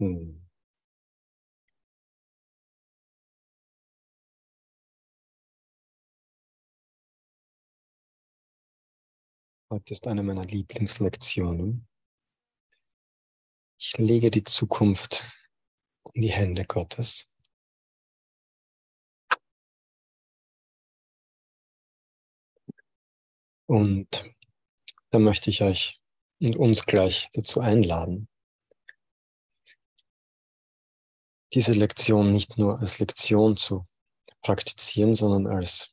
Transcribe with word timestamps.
Hm. 0.00 0.46
Heute 9.70 9.94
ist 9.94 10.06
eine 10.06 10.22
meiner 10.22 10.44
Lieblingslektionen. 10.44 11.88
Ich 13.78 13.96
lege 13.98 14.30
die 14.30 14.44
Zukunft 14.44 15.26
in 16.12 16.22
die 16.22 16.30
Hände 16.30 16.64
Gottes. 16.66 17.28
Und 23.66 24.24
da 25.10 25.18
möchte 25.18 25.50
ich 25.50 25.62
euch 25.62 26.00
und 26.40 26.56
uns 26.56 26.86
gleich 26.86 27.28
dazu 27.32 27.60
einladen, 27.60 28.28
diese 31.56 31.72
Lektion 31.72 32.32
nicht 32.32 32.58
nur 32.58 32.80
als 32.80 32.98
Lektion 32.98 33.56
zu 33.56 33.86
praktizieren, 34.42 35.14
sondern 35.14 35.46
als, 35.46 35.90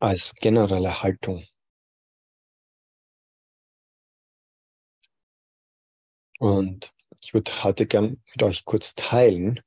als 0.00 0.34
generelle 0.34 1.02
Haltung. 1.02 1.46
Und 6.38 6.92
ich 7.22 7.32
würde 7.32 7.64
heute 7.64 7.86
gern 7.86 8.22
mit 8.32 8.42
euch 8.42 8.66
kurz 8.66 8.94
teilen, 8.96 9.62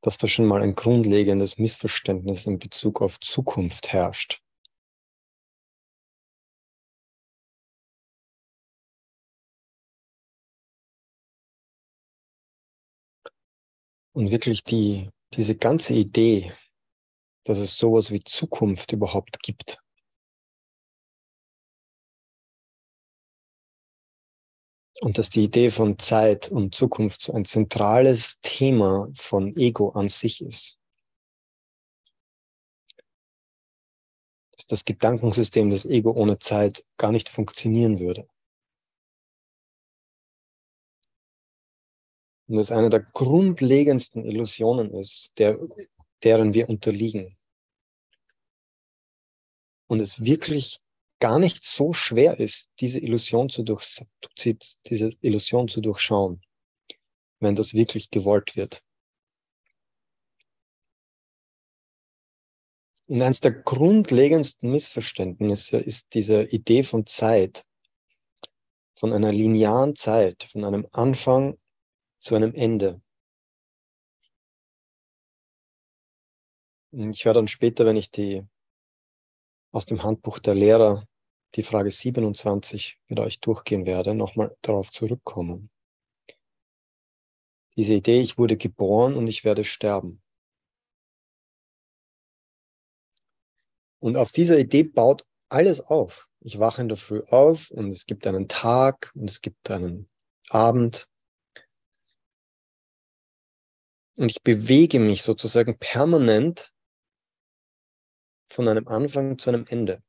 dass 0.00 0.16
da 0.16 0.28
schon 0.28 0.46
mal 0.46 0.62
ein 0.62 0.76
grundlegendes 0.76 1.58
Missverständnis 1.58 2.46
in 2.46 2.60
Bezug 2.60 3.02
auf 3.02 3.18
Zukunft 3.18 3.92
herrscht. 3.92 4.40
Und 14.12 14.30
wirklich 14.30 14.64
die, 14.64 15.10
diese 15.34 15.56
ganze 15.56 15.94
Idee, 15.94 16.52
dass 17.44 17.58
es 17.58 17.76
sowas 17.76 18.10
wie 18.10 18.20
Zukunft 18.20 18.92
überhaupt 18.92 19.42
gibt, 19.42 19.80
Und 25.00 25.16
dass 25.16 25.30
die 25.30 25.44
Idee 25.44 25.70
von 25.70 25.98
Zeit 25.98 26.50
und 26.50 26.74
Zukunft 26.74 27.22
so 27.22 27.32
ein 27.32 27.46
zentrales 27.46 28.40
Thema 28.42 29.08
von 29.14 29.56
Ego 29.56 29.90
an 29.90 30.10
sich 30.10 30.42
ist. 30.42 30.78
Dass 34.56 34.66
das 34.66 34.84
Gedankensystem 34.84 35.70
des 35.70 35.86
Ego 35.86 36.10
ohne 36.10 36.38
Zeit 36.38 36.84
gar 36.98 37.12
nicht 37.12 37.30
funktionieren 37.30 37.98
würde. 37.98 38.28
Und 42.50 42.56
das 42.56 42.72
eine 42.72 42.88
der 42.90 42.98
grundlegendsten 42.98 44.24
Illusionen 44.24 44.92
ist, 44.92 45.30
der, 45.38 45.56
deren 46.24 46.52
wir 46.52 46.68
unterliegen. 46.68 47.38
Und 49.86 50.00
es 50.00 50.24
wirklich 50.24 50.80
gar 51.20 51.38
nicht 51.38 51.62
so 51.62 51.92
schwer 51.92 52.40
ist, 52.40 52.72
diese 52.80 52.98
Illusion 52.98 53.50
zu, 53.50 53.62
durch, 53.62 54.00
diese 54.84 55.10
Illusion 55.20 55.68
zu 55.68 55.80
durchschauen, 55.80 56.42
wenn 57.38 57.54
das 57.54 57.72
wirklich 57.72 58.10
gewollt 58.10 58.56
wird. 58.56 58.82
Und 63.06 63.22
eines 63.22 63.40
der 63.40 63.52
grundlegendsten 63.52 64.72
Missverständnisse 64.72 65.78
ist 65.78 66.14
diese 66.14 66.42
Idee 66.42 66.82
von 66.82 67.06
Zeit, 67.06 67.64
von 68.96 69.12
einer 69.12 69.30
linearen 69.30 69.94
Zeit, 69.94 70.42
von 70.50 70.64
einem 70.64 70.88
Anfang 70.90 71.56
zu 72.20 72.34
einem 72.34 72.54
Ende. 72.54 73.00
Ich 76.92 77.24
werde 77.24 77.38
dann 77.38 77.48
später, 77.48 77.86
wenn 77.86 77.96
ich 77.96 78.10
die 78.10 78.44
aus 79.72 79.86
dem 79.86 80.02
Handbuch 80.02 80.38
der 80.38 80.54
Lehrer 80.54 81.06
die 81.54 81.62
Frage 81.62 81.90
27 81.90 82.98
mit 83.08 83.20
euch 83.20 83.40
durchgehen 83.40 83.86
werde, 83.86 84.14
nochmal 84.14 84.56
darauf 84.62 84.90
zurückkommen. 84.90 85.70
Diese 87.76 87.94
Idee, 87.94 88.20
ich 88.20 88.38
wurde 88.38 88.56
geboren 88.56 89.14
und 89.14 89.26
ich 89.26 89.44
werde 89.44 89.64
sterben. 89.64 90.22
Und 94.00 94.16
auf 94.16 94.32
dieser 94.32 94.58
Idee 94.58 94.82
baut 94.82 95.24
alles 95.48 95.80
auf. 95.80 96.28
Ich 96.40 96.58
wache 96.58 96.82
in 96.82 96.88
der 96.88 96.96
Früh 96.96 97.22
auf 97.28 97.70
und 97.70 97.90
es 97.90 98.06
gibt 98.06 98.26
einen 98.26 98.48
Tag 98.48 99.12
und 99.14 99.28
es 99.28 99.40
gibt 99.40 99.70
einen 99.70 100.08
Abend. 100.48 101.09
Und 104.20 104.30
ich 104.30 104.42
bewege 104.42 105.00
mich 105.00 105.22
sozusagen 105.22 105.78
permanent 105.78 106.74
von 108.52 108.68
einem 108.68 108.86
Anfang 108.86 109.38
zu 109.38 109.48
einem 109.48 109.64
Ende. 109.66 110.02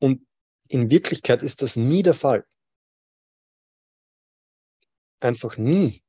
Und 0.00 0.26
in 0.66 0.90
Wirklichkeit 0.90 1.44
ist 1.44 1.62
das 1.62 1.76
nie 1.76 2.02
der 2.02 2.14
Fall. 2.14 2.44
Einfach 5.20 5.56
nie. 5.56 6.02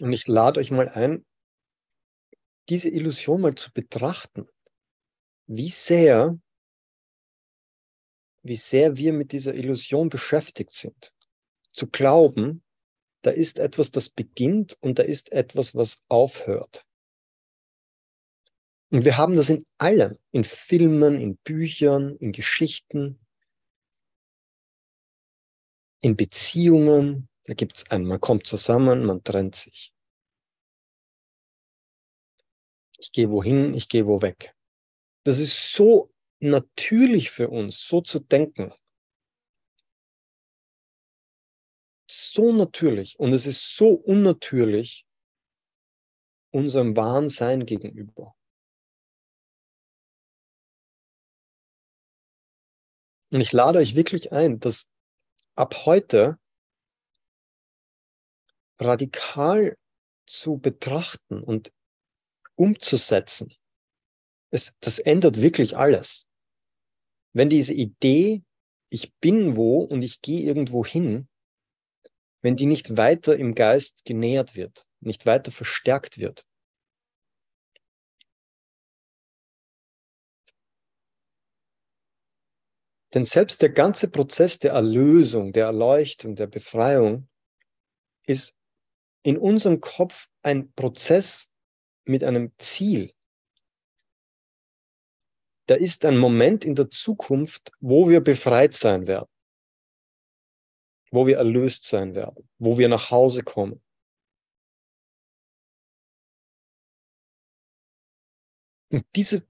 Und 0.00 0.12
ich 0.12 0.28
lade 0.28 0.60
euch 0.60 0.70
mal 0.70 0.88
ein, 0.88 1.26
diese 2.68 2.90
Illusion 2.90 3.40
mal 3.40 3.56
zu 3.56 3.72
betrachten. 3.72 4.46
Wie 5.48 5.70
sehr, 5.70 6.38
wie 8.44 8.54
sehr 8.54 8.96
wir 8.96 9.12
mit 9.12 9.32
dieser 9.32 9.52
Illusion 9.52 10.10
beschäftigt 10.10 10.72
sind. 10.72 11.12
Zu 11.72 11.88
glauben, 11.88 12.62
da 13.22 13.30
ist 13.30 13.58
etwas, 13.58 13.90
das 13.90 14.08
beginnt 14.08 14.76
und 14.80 14.98
da 14.98 15.02
ist 15.02 15.32
etwas, 15.32 15.74
was 15.74 16.04
aufhört. 16.08 16.86
Und 18.90 19.06
wir 19.06 19.16
haben 19.16 19.36
das 19.36 19.48
in 19.48 19.64
allem, 19.78 20.18
in 20.32 20.44
Filmen, 20.44 21.18
in 21.18 21.36
Büchern, 21.38 22.16
in 22.16 22.32
Geschichten, 22.32 23.18
in 26.02 26.16
Beziehungen. 26.16 27.28
Da 27.44 27.54
gibt 27.54 27.78
es 27.78 27.90
einen, 27.90 28.06
man 28.06 28.20
kommt 28.20 28.46
zusammen, 28.46 29.04
man 29.06 29.24
trennt 29.24 29.54
sich. 29.54 29.94
Ich 32.98 33.12
gehe 33.12 33.30
wohin, 33.30 33.72
ich 33.74 33.88
gehe 33.88 34.06
wo 34.06 34.20
weg. 34.20 34.54
Das 35.24 35.38
ist 35.38 35.72
so 35.72 36.12
natürlich 36.40 37.30
für 37.30 37.48
uns, 37.48 37.86
so 37.86 38.00
zu 38.00 38.18
denken. 38.18 38.72
So 42.14 42.52
natürlich. 42.52 43.18
Und 43.18 43.32
es 43.32 43.46
ist 43.46 43.74
so 43.76 43.94
unnatürlich 43.94 45.06
unserem 46.50 46.94
wahren 46.94 47.30
Sein 47.30 47.64
gegenüber. 47.64 48.36
Und 53.30 53.40
ich 53.40 53.52
lade 53.52 53.78
euch 53.78 53.94
wirklich 53.94 54.30
ein, 54.30 54.60
dass 54.60 54.90
ab 55.56 55.86
heute 55.86 56.38
radikal 58.78 59.78
zu 60.26 60.58
betrachten 60.58 61.42
und 61.42 61.72
umzusetzen. 62.56 63.54
Es, 64.50 64.76
das 64.80 64.98
ändert 64.98 65.40
wirklich 65.40 65.78
alles. 65.78 66.28
Wenn 67.32 67.48
diese 67.48 67.72
Idee, 67.72 68.42
ich 68.90 69.14
bin 69.14 69.56
wo 69.56 69.80
und 69.80 70.02
ich 70.02 70.20
gehe 70.20 70.42
irgendwo 70.42 70.84
hin, 70.84 71.26
wenn 72.42 72.56
die 72.56 72.66
nicht 72.66 72.96
weiter 72.96 73.36
im 73.36 73.54
Geist 73.54 74.04
genährt 74.04 74.54
wird, 74.54 74.86
nicht 75.00 75.26
weiter 75.26 75.50
verstärkt 75.50 76.18
wird, 76.18 76.44
Denn 83.14 83.24
selbst 83.24 83.60
der 83.60 83.68
ganze 83.68 84.08
Prozess 84.08 84.58
der 84.58 84.72
Erlösung, 84.72 85.52
der 85.52 85.66
Erleuchtung, 85.66 86.34
der 86.34 86.46
Befreiung 86.46 87.28
ist 88.26 88.56
in 89.22 89.36
unserem 89.36 89.80
Kopf 89.80 90.28
ein 90.42 90.72
Prozess 90.72 91.50
mit 92.04 92.24
einem 92.24 92.52
Ziel. 92.58 93.12
Da 95.66 95.74
ist 95.74 96.04
ein 96.04 96.18
Moment 96.18 96.64
in 96.64 96.74
der 96.74 96.90
Zukunft, 96.90 97.70
wo 97.80 98.08
wir 98.08 98.20
befreit 98.20 98.74
sein 98.74 99.06
werden, 99.06 99.31
wo 101.12 101.26
wir 101.26 101.36
erlöst 101.36 101.84
sein 101.84 102.14
werden, 102.14 102.48
wo 102.58 102.78
wir 102.78 102.88
nach 102.88 103.10
Hause 103.10 103.42
kommen. 103.42 103.80
Und 108.90 109.04
diese, 109.14 109.46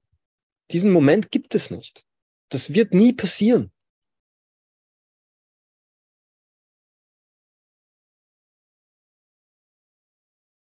diesen 0.70 0.92
Moment 0.92 1.30
gibt 1.30 1.54
es 1.54 1.70
nicht. 1.70 2.04
Das 2.50 2.74
wird 2.74 2.92
nie 2.92 3.12
passieren. 3.12 3.72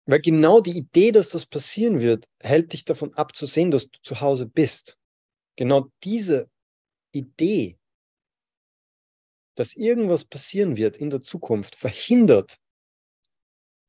Weil 0.05 0.21
genau 0.21 0.59
die 0.59 0.77
Idee, 0.77 1.11
dass 1.11 1.29
das 1.29 1.45
passieren 1.45 2.01
wird, 2.01 2.27
hält 2.41 2.73
dich 2.73 2.83
davon 2.83 3.13
ab 3.13 3.35
zu 3.35 3.45
sehen, 3.45 3.71
dass 3.71 3.89
du 3.89 3.99
zu 4.01 4.19
Hause 4.21 4.47
bist. 4.47 4.97
Genau 5.55 5.91
diese 6.03 6.49
Idee, 7.11 7.78
dass 9.59 9.75
irgendwas 9.75 10.23
passieren 10.23 10.77
wird 10.77 10.95
in 10.95 11.09
der 11.09 11.21
Zukunft, 11.21 11.75
verhindert, 11.75 12.61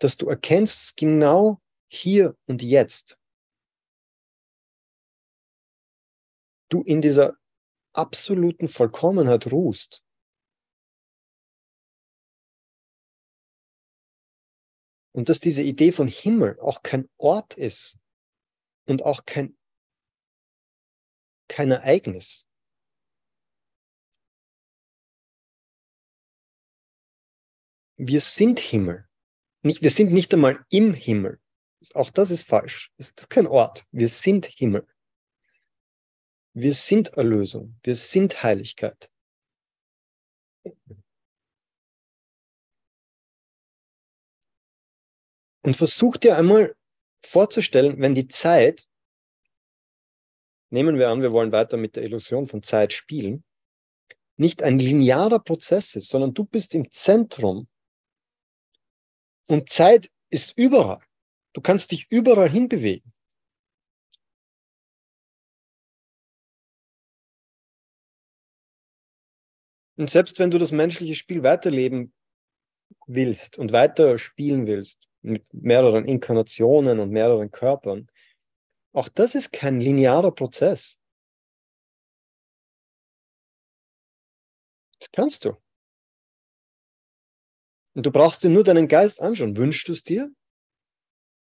dass 0.00 0.16
du 0.16 0.28
erkennst, 0.28 0.96
genau 0.96 1.62
hier 1.86 2.36
und 2.46 2.60
jetzt, 2.60 3.20
du 6.70 6.82
in 6.82 7.00
dieser 7.00 7.36
absoluten 7.92 8.66
Vollkommenheit 8.66 9.52
ruhst. 9.52 10.02
Und 15.12 15.28
dass 15.28 15.38
diese 15.38 15.62
Idee 15.62 15.92
von 15.92 16.08
Himmel 16.08 16.58
auch 16.58 16.82
kein 16.82 17.08
Ort 17.16 17.56
ist 17.56 17.96
und 18.86 19.04
auch 19.04 19.24
kein, 19.24 19.56
kein 21.46 21.70
Ereignis. 21.70 22.44
Wir 28.02 28.22
sind 28.22 28.60
Himmel. 28.60 29.06
Nicht, 29.60 29.82
wir 29.82 29.90
sind 29.90 30.10
nicht 30.10 30.32
einmal 30.32 30.64
im 30.70 30.94
Himmel. 30.94 31.38
Auch 31.92 32.08
das 32.08 32.30
ist 32.30 32.48
falsch. 32.48 32.90
Das 32.96 33.08
ist 33.08 33.28
kein 33.28 33.46
Ort. 33.46 33.84
Wir 33.92 34.08
sind 34.08 34.46
Himmel. 34.46 34.88
Wir 36.54 36.72
sind 36.72 37.08
Erlösung. 37.08 37.78
Wir 37.82 37.94
sind 37.94 38.42
Heiligkeit. 38.42 39.10
Und 45.62 45.76
versuch 45.76 46.16
dir 46.16 46.38
einmal 46.38 46.74
vorzustellen, 47.22 48.00
wenn 48.00 48.14
die 48.14 48.28
Zeit, 48.28 48.88
nehmen 50.70 50.96
wir 50.96 51.10
an, 51.10 51.20
wir 51.20 51.32
wollen 51.32 51.52
weiter 51.52 51.76
mit 51.76 51.96
der 51.96 52.04
Illusion 52.04 52.46
von 52.46 52.62
Zeit 52.62 52.94
spielen, 52.94 53.44
nicht 54.38 54.62
ein 54.62 54.78
linearer 54.78 55.38
Prozess 55.38 55.96
ist, 55.96 56.08
sondern 56.08 56.32
du 56.32 56.46
bist 56.46 56.74
im 56.74 56.90
Zentrum 56.90 57.68
und 59.50 59.68
Zeit 59.68 60.10
ist 60.30 60.56
überall. 60.56 61.02
Du 61.54 61.60
kannst 61.60 61.90
dich 61.90 62.06
überall 62.10 62.48
hinbewegen. 62.48 63.12
Und 69.96 70.08
selbst 70.08 70.38
wenn 70.38 70.52
du 70.52 70.58
das 70.58 70.70
menschliche 70.70 71.16
Spiel 71.16 71.42
weiterleben 71.42 72.14
willst 73.06 73.58
und 73.58 73.72
weiter 73.72 74.18
spielen 74.18 74.68
willst, 74.68 75.08
mit 75.20 75.52
mehreren 75.52 76.06
Inkarnationen 76.06 77.00
und 77.00 77.10
mehreren 77.10 77.50
Körpern, 77.50 78.08
auch 78.92 79.08
das 79.08 79.34
ist 79.34 79.52
kein 79.52 79.80
linearer 79.80 80.32
Prozess. 80.32 81.00
Das 85.00 85.10
kannst 85.10 85.44
du. 85.44 85.56
Und 87.94 88.06
du 88.06 88.10
brauchst 88.10 88.42
dir 88.42 88.50
nur 88.50 88.64
deinen 88.64 88.88
Geist 88.88 89.20
anschauen. 89.20 89.56
Wünschst 89.56 89.88
du 89.88 89.92
es 89.92 90.02
dir? 90.02 90.30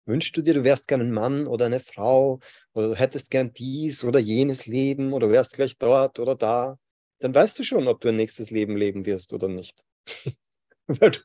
Wünschst 0.07 0.37
du 0.37 0.41
dir, 0.41 0.53
du 0.53 0.63
wärst 0.63 0.87
gern 0.87 1.01
ein 1.01 1.11
Mann 1.11 1.47
oder 1.47 1.65
eine 1.65 1.79
Frau 1.79 2.39
oder 2.73 2.89
du 2.89 2.95
hättest 2.95 3.31
gern 3.31 3.53
dies 3.53 4.03
oder 4.03 4.19
jenes 4.19 4.67
Leben 4.67 5.13
oder 5.13 5.31
wärst 5.31 5.53
gleich 5.53 5.77
dort 5.77 6.19
oder 6.19 6.35
da? 6.35 6.77
Dann 7.19 7.33
weißt 7.33 7.57
du 7.57 7.63
schon, 7.63 7.87
ob 7.87 8.01
du 8.01 8.09
ein 8.09 8.15
nächstes 8.15 8.51
Leben 8.51 8.77
leben 8.77 9.05
wirst 9.05 9.33
oder 9.33 9.47
nicht. 9.47 9.83
Weil 10.87 11.11
du 11.11 11.19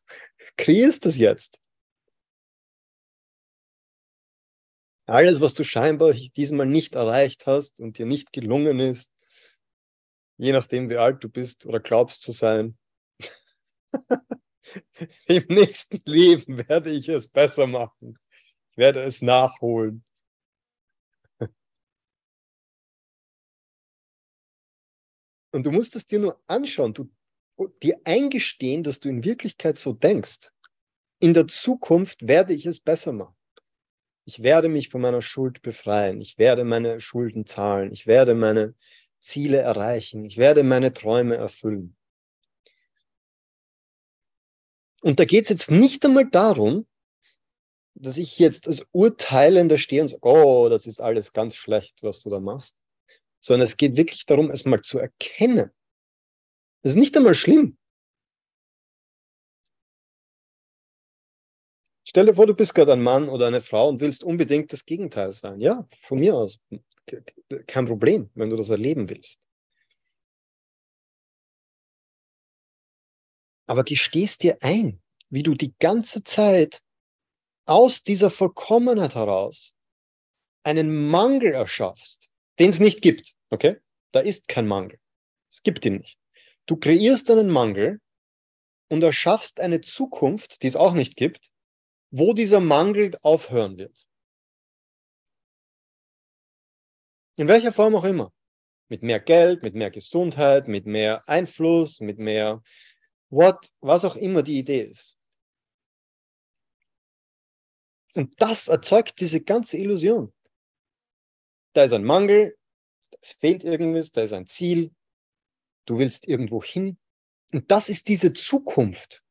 kreierst 0.57 1.05
es 1.05 1.19
jetzt. 1.19 1.61
Alles, 5.07 5.41
was 5.41 5.55
du 5.55 5.65
scheinbar 5.65 6.13
diesmal 6.15 6.67
nicht 6.67 6.95
erreicht 6.95 7.47
hast 7.47 7.81
und 7.81 7.99
dir 7.99 8.07
nicht 8.07 8.33
gelungen 8.33 8.79
ist, 8.79 9.13
je 10.39 10.53
nachdem, 10.53 10.89
wie 10.89 10.97
alt 10.97 11.23
du 11.23 11.29
bist 11.29 11.67
oder 11.67 11.81
glaubst 11.81 12.23
zu 12.23 12.33
sein, 12.33 12.79
im 15.27 15.45
nächsten 15.49 16.01
Leben 16.05 16.69
werde 16.69 16.91
ich 16.91 17.09
es 17.09 17.29
besser 17.29 17.67
machen. 17.67 18.19
Ich 18.71 18.79
werde 18.79 19.03
es 19.03 19.23
nachholen. 19.23 20.05
Und 25.53 25.65
du 25.67 25.73
musst 25.73 25.97
es 25.97 26.07
dir 26.07 26.21
nur 26.21 26.41
anschauen, 26.47 26.95
du, 26.95 27.11
dir 27.83 28.01
eingestehen, 28.05 28.83
dass 28.83 29.01
du 29.01 29.09
in 29.09 29.25
Wirklichkeit 29.25 29.79
so 29.79 29.93
denkst. 29.93 30.51
In 31.19 31.35
der 31.35 31.47
Zukunft 31.47 32.27
werde 32.27 32.55
ich 32.55 32.67
es 32.67 32.81
besser 32.81 33.13
machen. 33.13 33.37
Ich 34.25 34.43
werde 34.43 34.69
mich 34.69 34.89
von 34.91 35.01
meiner 35.01 35.23
Schuld 35.23 35.61
befreien. 35.63 36.21
Ich 36.21 36.39
werde 36.39 36.65
meine 36.65 37.01
Schulden 37.01 37.47
zahlen. 37.47 37.93
Ich 37.93 38.07
werde 38.07 38.35
meine 38.35 38.75
Ziele 39.19 39.59
erreichen. 39.59 40.25
Ich 40.25 40.37
werde 40.37 40.63
meine 40.63 40.93
Träume 40.93 41.37
erfüllen. 41.37 41.97
Und 45.01 45.19
da 45.19 45.25
geht 45.25 45.45
es 45.45 45.49
jetzt 45.49 45.71
nicht 45.71 46.05
einmal 46.05 46.29
darum, 46.29 46.87
dass 47.95 48.17
ich 48.17 48.39
jetzt 48.39 48.67
als 48.67 48.85
Urteilender 48.93 49.79
stehe 49.79 50.03
und 50.03 50.09
sage, 50.09 50.23
oh, 50.23 50.69
das 50.69 50.87
ist 50.87 51.01
alles 51.01 51.33
ganz 51.33 51.55
schlecht, 51.55 52.03
was 52.03 52.21
du 52.21 52.31
da 52.31 52.41
machst, 52.41 52.77
sondern 53.41 53.67
es 53.67 53.77
geht 53.77 53.97
wirklich 53.97 54.27
darum, 54.27 54.51
es 54.51 54.65
mal 54.65 54.83
zu 54.83 54.99
erkennen. 54.99 55.71
Das 56.83 56.93
ist 56.93 56.99
nicht 56.99 57.17
einmal 57.17 57.35
schlimm. 57.35 57.77
Stell 62.07 62.27
dir 62.27 62.35
vor, 62.35 62.47
du 62.47 62.55
bist 62.55 62.75
gerade 62.75 62.93
ein 62.93 63.03
Mann 63.03 63.29
oder 63.29 63.47
eine 63.47 63.61
Frau 63.61 63.89
und 63.89 64.01
willst 64.01 64.25
unbedingt 64.25 64.73
das 64.73 64.85
Gegenteil 64.85 65.33
sein. 65.33 65.61
Ja, 65.61 65.87
von 66.01 66.19
mir 66.19 66.35
aus. 66.35 66.59
Kein 67.67 67.87
Problem, 67.87 68.31
wenn 68.35 68.51
du 68.51 68.57
das 68.57 68.71
erleben 68.71 69.09
willst. 69.09 69.39
Aber 73.71 73.85
gestehst 73.85 74.43
dir 74.43 74.59
ein, 74.63 75.01
wie 75.29 75.45
du 75.45 75.55
die 75.55 75.73
ganze 75.79 76.25
Zeit 76.25 76.83
aus 77.67 78.03
dieser 78.03 78.29
Vollkommenheit 78.29 79.15
heraus 79.15 79.77
einen 80.65 81.09
Mangel 81.09 81.53
erschaffst, 81.53 82.33
den 82.59 82.71
es 82.71 82.81
nicht 82.81 83.01
gibt. 83.01 83.37
Okay? 83.49 83.77
Da 84.11 84.19
ist 84.19 84.49
kein 84.49 84.67
Mangel. 84.67 84.99
Es 85.53 85.63
gibt 85.63 85.85
ihn 85.85 85.99
nicht. 85.99 86.19
Du 86.67 86.79
kreierst 86.79 87.31
einen 87.31 87.49
Mangel 87.49 88.01
und 88.89 89.05
erschaffst 89.05 89.61
eine 89.61 89.81
Zukunft, 89.81 90.65
die 90.65 90.67
es 90.67 90.75
auch 90.75 90.95
nicht 90.95 91.15
gibt, 91.15 91.53
wo 92.11 92.33
dieser 92.33 92.59
Mangel 92.59 93.13
aufhören 93.23 93.79
wird. 93.79 94.05
In 97.37 97.47
welcher 97.47 97.73
Form 97.73 97.95
auch 97.95 98.03
immer. 98.03 98.33
Mit 98.89 99.05
mehr 99.05 99.21
Geld, 99.21 99.63
mit 99.63 99.77
mehr 99.77 99.93
Gesundheit, 99.93 100.67
mit 100.67 100.87
mehr 100.87 101.23
Einfluss, 101.29 102.01
mit 102.01 102.19
mehr 102.19 102.65
what, 103.31 103.73
was 103.81 104.05
auch 104.05 104.17
immer 104.17 104.43
die 104.43 104.59
Idee 104.59 104.83
ist. 104.83 105.17
Und 108.15 108.41
das 108.41 108.69
erzeugt 108.69 109.21
diese 109.21 109.41
ganze 109.41 109.79
Illusion. 109.79 110.33
Da 111.73 111.85
ist 111.85 111.93
ein 111.93 112.05
Mangel, 112.05 112.59
es 113.21 113.33
fehlt 113.33 113.63
irgendwas, 113.63 114.11
da 114.11 114.23
ist 114.23 114.33
ein 114.33 114.47
Ziel, 114.47 114.93
du 115.87 115.99
willst 115.99 116.27
irgendwo 116.27 116.63
hin. 116.63 116.99
Und 117.53 117.71
das 117.71 117.89
ist 117.89 118.09
diese 118.09 118.33
Zukunft. 118.33 119.23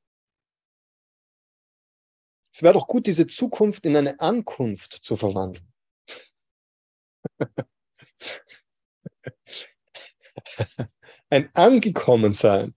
Es 2.53 2.63
wäre 2.63 2.73
doch 2.73 2.87
gut, 2.87 3.05
diese 3.07 3.27
Zukunft 3.27 3.85
in 3.85 3.95
eine 3.95 4.19
Ankunft 4.19 4.93
zu 4.93 5.15
verwandeln. 5.15 5.71
Ein 11.29 11.49
Angekommensein. 11.53 12.75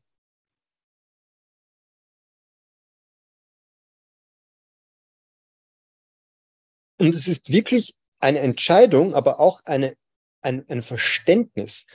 Und 7.02 7.14
es 7.14 7.28
ist 7.28 7.50
wirklich 7.50 7.94
eine 8.20 8.38
Entscheidung, 8.38 9.14
aber 9.14 9.40
auch 9.40 9.60
eine, 9.64 9.96
ein, 10.40 10.68
ein 10.68 10.82
Verständnis. 10.82 11.86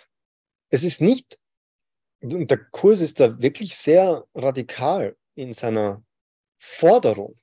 Es 0.70 0.84
ist 0.84 1.02
nicht, 1.02 1.40
und 2.22 2.52
der 2.52 2.58
Kurs 2.58 3.02
ist 3.02 3.20
da 3.20 3.42
wirklich 3.42 3.76
sehr 3.76 4.26
radikal 4.34 5.16
in 5.36 5.54
seiner 5.54 6.04
Forderung 6.60 7.40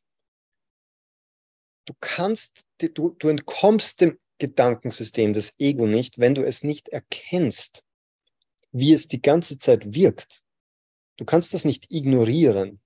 du 1.85 1.95
kannst, 2.01 2.65
du, 2.79 3.11
du 3.11 3.29
entkommst 3.29 4.01
dem 4.01 4.19
Gedankensystem 4.39 5.33
des 5.33 5.55
Ego 5.59 5.87
nicht, 5.87 6.19
wenn 6.19 6.35
du 6.35 6.45
es 6.45 6.63
nicht 6.63 6.89
erkennst, 6.89 7.85
wie 8.73 8.93
es 8.93 9.09
die 9.09 9.23
ganze 9.23 9.59
Zeit 9.59 9.95
wirkt. 9.95 10.43
Du 11.17 11.25
kannst 11.25 11.55
das 11.55 11.65
nicht 11.65 11.91
ignorieren, 11.91 12.81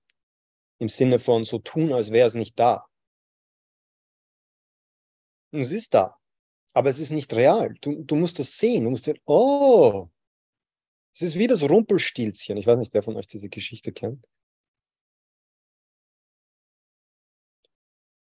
im 0.77 0.89
Sinne 0.89 1.19
von 1.19 1.43
so 1.43 1.59
tun, 1.59 1.91
als 1.91 2.11
wäre 2.11 2.27
es 2.27 2.35
nicht 2.35 2.59
da. 2.59 2.85
Und 5.51 5.61
es 5.61 5.71
ist 5.71 5.93
da, 5.93 6.17
aber 6.73 6.89
es 6.89 6.99
ist 6.99 7.11
nicht 7.11 7.33
real. 7.33 7.73
Du, 7.81 8.03
du 8.03 8.15
musst 8.15 8.39
das 8.39 8.57
sehen. 8.57 8.83
Du 8.83 8.91
musst 8.91 9.05
sehen, 9.05 9.19
oh, 9.25 10.07
es 11.13 11.21
ist 11.21 11.35
wie 11.35 11.47
das 11.47 11.63
Rumpelstilzchen. 11.63 12.57
Ich 12.57 12.67
weiß 12.67 12.77
nicht, 12.77 12.93
wer 12.93 13.03
von 13.03 13.15
euch 13.17 13.27
diese 13.27 13.49
Geschichte 13.49 13.91
kennt. 13.91 14.25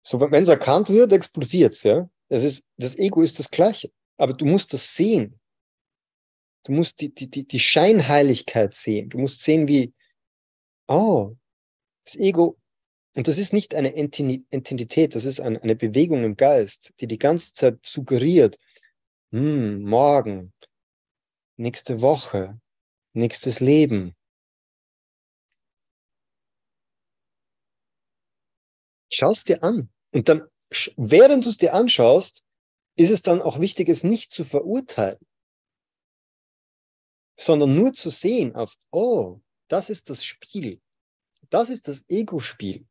So, 0.03 0.19
wenn 0.19 0.43
es 0.43 0.49
erkannt 0.49 0.89
wird, 0.89 1.13
explodiert 1.13 1.73
es, 1.73 1.83
ja. 1.83 2.09
Es 2.27 2.43
ist, 2.43 2.65
das 2.77 2.97
Ego 2.97 3.21
ist 3.21 3.39
das 3.39 3.49
Gleiche. 3.49 3.91
Aber 4.17 4.33
du 4.33 4.45
musst 4.45 4.73
das 4.73 4.95
sehen. 4.95 5.39
Du 6.63 6.73
musst 6.73 7.01
die, 7.01 7.13
die, 7.13 7.29
die, 7.29 7.47
die 7.47 7.59
Scheinheiligkeit 7.59 8.73
sehen. 8.73 9.09
Du 9.09 9.19
musst 9.19 9.41
sehen, 9.41 9.67
wie, 9.67 9.93
oh, 10.87 11.35
das 12.05 12.15
Ego, 12.15 12.57
und 13.13 13.27
das 13.27 13.37
ist 13.37 13.51
nicht 13.51 13.75
eine 13.75 13.93
Entität, 13.93 15.15
das 15.15 15.25
ist 15.25 15.41
eine, 15.41 15.75
Bewegung 15.75 16.23
im 16.23 16.37
Geist, 16.37 16.93
die 16.99 17.07
die 17.07 17.17
ganze 17.17 17.53
Zeit 17.53 17.85
suggeriert, 17.85 18.57
hm, 19.31 19.81
morgen, 19.83 20.53
nächste 21.57 22.01
Woche, 22.01 22.59
nächstes 23.13 23.59
Leben. 23.59 24.15
Schau 29.11 29.31
es 29.31 29.43
dir 29.43 29.61
an. 29.61 29.89
Und 30.11 30.29
dann, 30.29 30.47
während 30.95 31.45
du 31.45 31.49
es 31.49 31.57
dir 31.57 31.73
anschaust, 31.73 32.45
ist 32.95 33.11
es 33.11 33.21
dann 33.21 33.41
auch 33.41 33.59
wichtig, 33.59 33.89
es 33.89 34.03
nicht 34.03 34.31
zu 34.31 34.45
verurteilen, 34.45 35.19
sondern 37.37 37.75
nur 37.75 37.91
zu 37.91 38.09
sehen 38.09 38.55
auf, 38.55 38.77
oh, 38.91 39.41
das 39.67 39.89
ist 39.89 40.09
das 40.09 40.23
Spiel. 40.23 40.81
Das 41.49 41.69
ist 41.69 41.87
das 41.87 42.05
Ego-Spiel, 42.07 42.85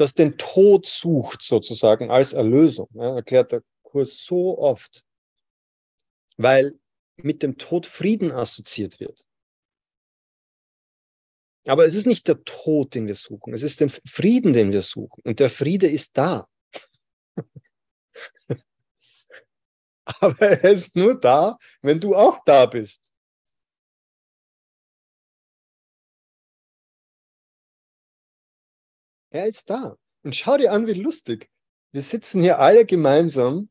das 0.00 0.14
den 0.14 0.38
Tod 0.38 0.86
sucht 0.86 1.42
sozusagen 1.42 2.10
als 2.10 2.32
Erlösung. 2.32 2.88
Ja, 2.94 3.16
erklärt 3.16 3.52
der 3.52 3.62
Kurs 3.82 4.24
so 4.24 4.58
oft, 4.58 5.04
weil 6.38 6.78
mit 7.16 7.42
dem 7.42 7.58
Tod 7.58 7.84
Frieden 7.84 8.32
assoziiert 8.32 8.98
wird. 8.98 9.26
Aber 11.66 11.84
es 11.84 11.92
ist 11.94 12.06
nicht 12.06 12.26
der 12.28 12.42
Tod, 12.44 12.94
den 12.94 13.06
wir 13.06 13.14
suchen, 13.14 13.52
es 13.52 13.62
ist 13.62 13.80
der 13.80 13.90
Frieden, 13.90 14.54
den 14.54 14.72
wir 14.72 14.80
suchen. 14.80 15.20
Und 15.24 15.38
der 15.38 15.50
Friede 15.50 15.86
ist 15.86 16.16
da. 16.16 16.46
Aber 20.04 20.40
er 20.40 20.72
ist 20.72 20.96
nur 20.96 21.20
da, 21.20 21.58
wenn 21.82 22.00
du 22.00 22.16
auch 22.16 22.42
da 22.46 22.64
bist. 22.64 23.02
Er 29.30 29.46
ist 29.46 29.70
da. 29.70 29.96
Und 30.22 30.36
schau 30.36 30.56
dir 30.56 30.72
an, 30.72 30.86
wie 30.86 30.92
lustig. 30.92 31.48
Wir 31.92 32.02
sitzen 32.02 32.42
hier 32.42 32.58
alle 32.58 32.84
gemeinsam, 32.84 33.70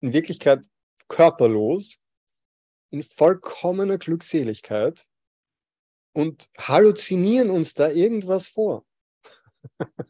in 0.00 0.12
Wirklichkeit 0.12 0.64
körperlos, 1.08 1.98
in 2.90 3.02
vollkommener 3.02 3.98
Glückseligkeit 3.98 5.06
und 6.12 6.48
halluzinieren 6.56 7.50
uns 7.50 7.74
da 7.74 7.90
irgendwas 7.90 8.46
vor. 8.46 8.86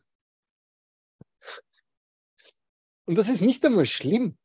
und 3.06 3.16
das 3.16 3.28
ist 3.28 3.40
nicht 3.40 3.64
einmal 3.64 3.86
schlimm. 3.86 4.36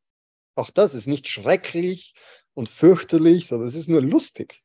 Auch 0.55 0.69
das 0.69 0.93
ist 0.93 1.07
nicht 1.07 1.27
schrecklich 1.27 2.13
und 2.53 2.69
fürchterlich, 2.69 3.47
sondern 3.47 3.67
es 3.67 3.75
ist 3.75 3.89
nur 3.89 4.01
lustig. 4.01 4.63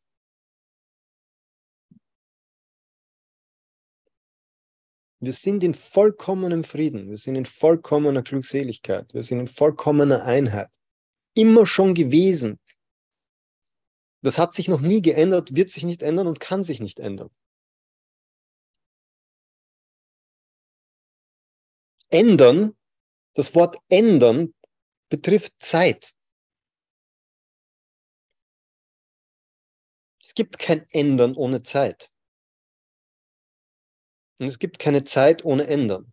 Wir 5.20 5.32
sind 5.32 5.64
in 5.64 5.74
vollkommenem 5.74 6.62
Frieden, 6.62 7.10
wir 7.10 7.18
sind 7.18 7.34
in 7.34 7.44
vollkommener 7.44 8.22
Glückseligkeit, 8.22 9.12
wir 9.12 9.22
sind 9.22 9.40
in 9.40 9.48
vollkommener 9.48 10.24
Einheit. 10.24 10.70
Immer 11.34 11.66
schon 11.66 11.94
gewesen. 11.94 12.60
Das 14.22 14.38
hat 14.38 14.52
sich 14.52 14.68
noch 14.68 14.80
nie 14.80 15.02
geändert, 15.02 15.54
wird 15.56 15.70
sich 15.70 15.84
nicht 15.84 16.02
ändern 16.02 16.28
und 16.28 16.40
kann 16.40 16.62
sich 16.62 16.80
nicht 16.80 17.00
ändern. 17.00 17.30
Ändern, 22.10 22.76
das 23.34 23.54
Wort 23.54 23.76
ändern 23.88 24.54
betrifft 25.08 25.52
Zeit. 25.58 26.14
Es 30.22 30.34
gibt 30.34 30.58
kein 30.58 30.86
Ändern 30.92 31.34
ohne 31.34 31.62
Zeit. 31.62 32.10
Und 34.38 34.46
es 34.46 34.58
gibt 34.58 34.78
keine 34.78 35.04
Zeit 35.04 35.44
ohne 35.44 35.66
Ändern. 35.66 36.12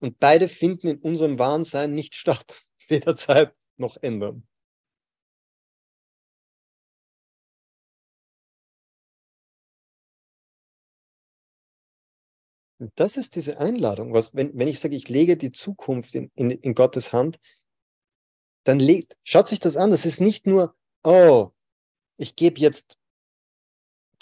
Und 0.00 0.18
beide 0.18 0.48
finden 0.48 0.88
in 0.88 0.98
unserem 0.98 1.38
Wahnsein 1.38 1.94
nicht 1.94 2.14
statt. 2.14 2.62
Weder 2.88 3.16
Zeit 3.16 3.54
noch 3.76 3.96
Ändern. 3.96 4.46
Und 12.80 12.92
das 12.94 13.18
ist 13.18 13.36
diese 13.36 13.58
Einladung. 13.58 14.14
Was, 14.14 14.34
wenn, 14.34 14.56
wenn 14.58 14.66
ich 14.66 14.80
sage, 14.80 14.96
ich 14.96 15.08
lege 15.08 15.36
die 15.36 15.52
Zukunft 15.52 16.14
in, 16.14 16.30
in, 16.34 16.50
in 16.50 16.74
Gottes 16.74 17.12
Hand, 17.12 17.38
dann 18.64 18.80
legt, 18.80 19.18
schaut 19.22 19.48
sich 19.48 19.60
das 19.60 19.76
an. 19.76 19.90
Das 19.90 20.06
ist 20.06 20.20
nicht 20.20 20.46
nur, 20.46 20.74
oh, 21.04 21.50
ich 22.16 22.36
gebe 22.36 22.58
jetzt 22.58 22.96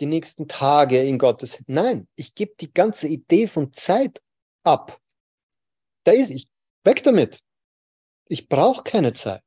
die 0.00 0.06
nächsten 0.06 0.48
Tage 0.48 1.02
in 1.02 1.18
Gottes. 1.18 1.62
Nein, 1.66 2.08
ich 2.14 2.34
gebe 2.34 2.54
die 2.60 2.72
ganze 2.72 3.08
Idee 3.08 3.46
von 3.46 3.72
Zeit 3.72 4.22
ab. 4.62 5.00
Da 6.04 6.12
ist 6.12 6.30
ich. 6.30 6.48
Weg 6.84 7.02
damit. 7.02 7.40
Ich 8.28 8.48
brauche 8.48 8.82
keine 8.82 9.12
Zeit. 9.12 9.44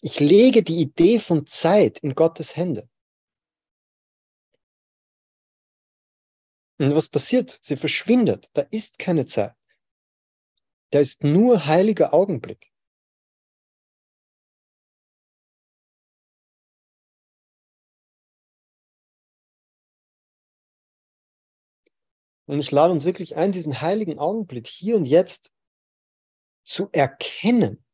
Ich 0.00 0.20
lege 0.20 0.62
die 0.62 0.80
Idee 0.80 1.18
von 1.18 1.46
Zeit 1.46 1.98
in 1.98 2.14
Gottes 2.14 2.56
Hände. 2.56 2.88
Und 6.78 6.94
was 6.94 7.08
passiert? 7.08 7.58
Sie 7.62 7.76
verschwindet. 7.76 8.48
Da 8.54 8.62
ist 8.62 8.98
keine 8.98 9.26
Zeit. 9.26 9.54
Da 10.90 11.00
ist 11.00 11.24
nur 11.24 11.66
heiliger 11.66 12.14
Augenblick. 12.14 12.72
Und 22.48 22.60
ich 22.60 22.70
lade 22.70 22.94
uns 22.94 23.04
wirklich 23.04 23.36
ein, 23.36 23.52
diesen 23.52 23.82
heiligen 23.82 24.18
Augenblick 24.18 24.66
hier 24.66 24.96
und 24.96 25.04
jetzt 25.04 25.52
zu 26.64 26.88
erkennen. 26.92 27.84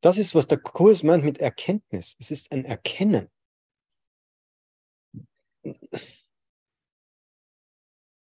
Das 0.00 0.16
ist, 0.16 0.32
was 0.36 0.46
der 0.46 0.58
Kurs 0.58 1.02
meint 1.02 1.24
mit 1.24 1.38
Erkenntnis. 1.38 2.14
Es 2.20 2.30
ist 2.30 2.52
ein 2.52 2.64
Erkennen. 2.64 3.28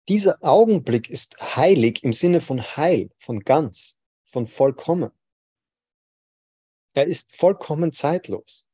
Dieser 0.10 0.44
Augenblick 0.44 1.10
ist 1.10 1.40
heilig 1.56 2.04
im 2.04 2.12
Sinne 2.12 2.42
von 2.42 2.62
heil, 2.62 3.12
von 3.18 3.40
ganz, 3.40 3.98
von 4.26 4.46
vollkommen. 4.46 5.12
Er 6.94 7.06
ist 7.06 7.34
vollkommen 7.34 7.94
zeitlos. 7.94 8.68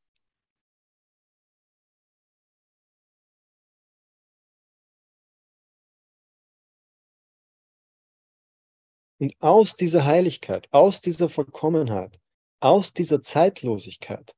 Und 9.20 9.36
aus 9.42 9.76
dieser 9.76 10.06
Heiligkeit, 10.06 10.68
aus 10.72 11.02
dieser 11.02 11.30
Vollkommenheit, 11.30 12.20
aus 12.62 12.94
dieser 12.94 13.22
Zeitlosigkeit 13.22 14.34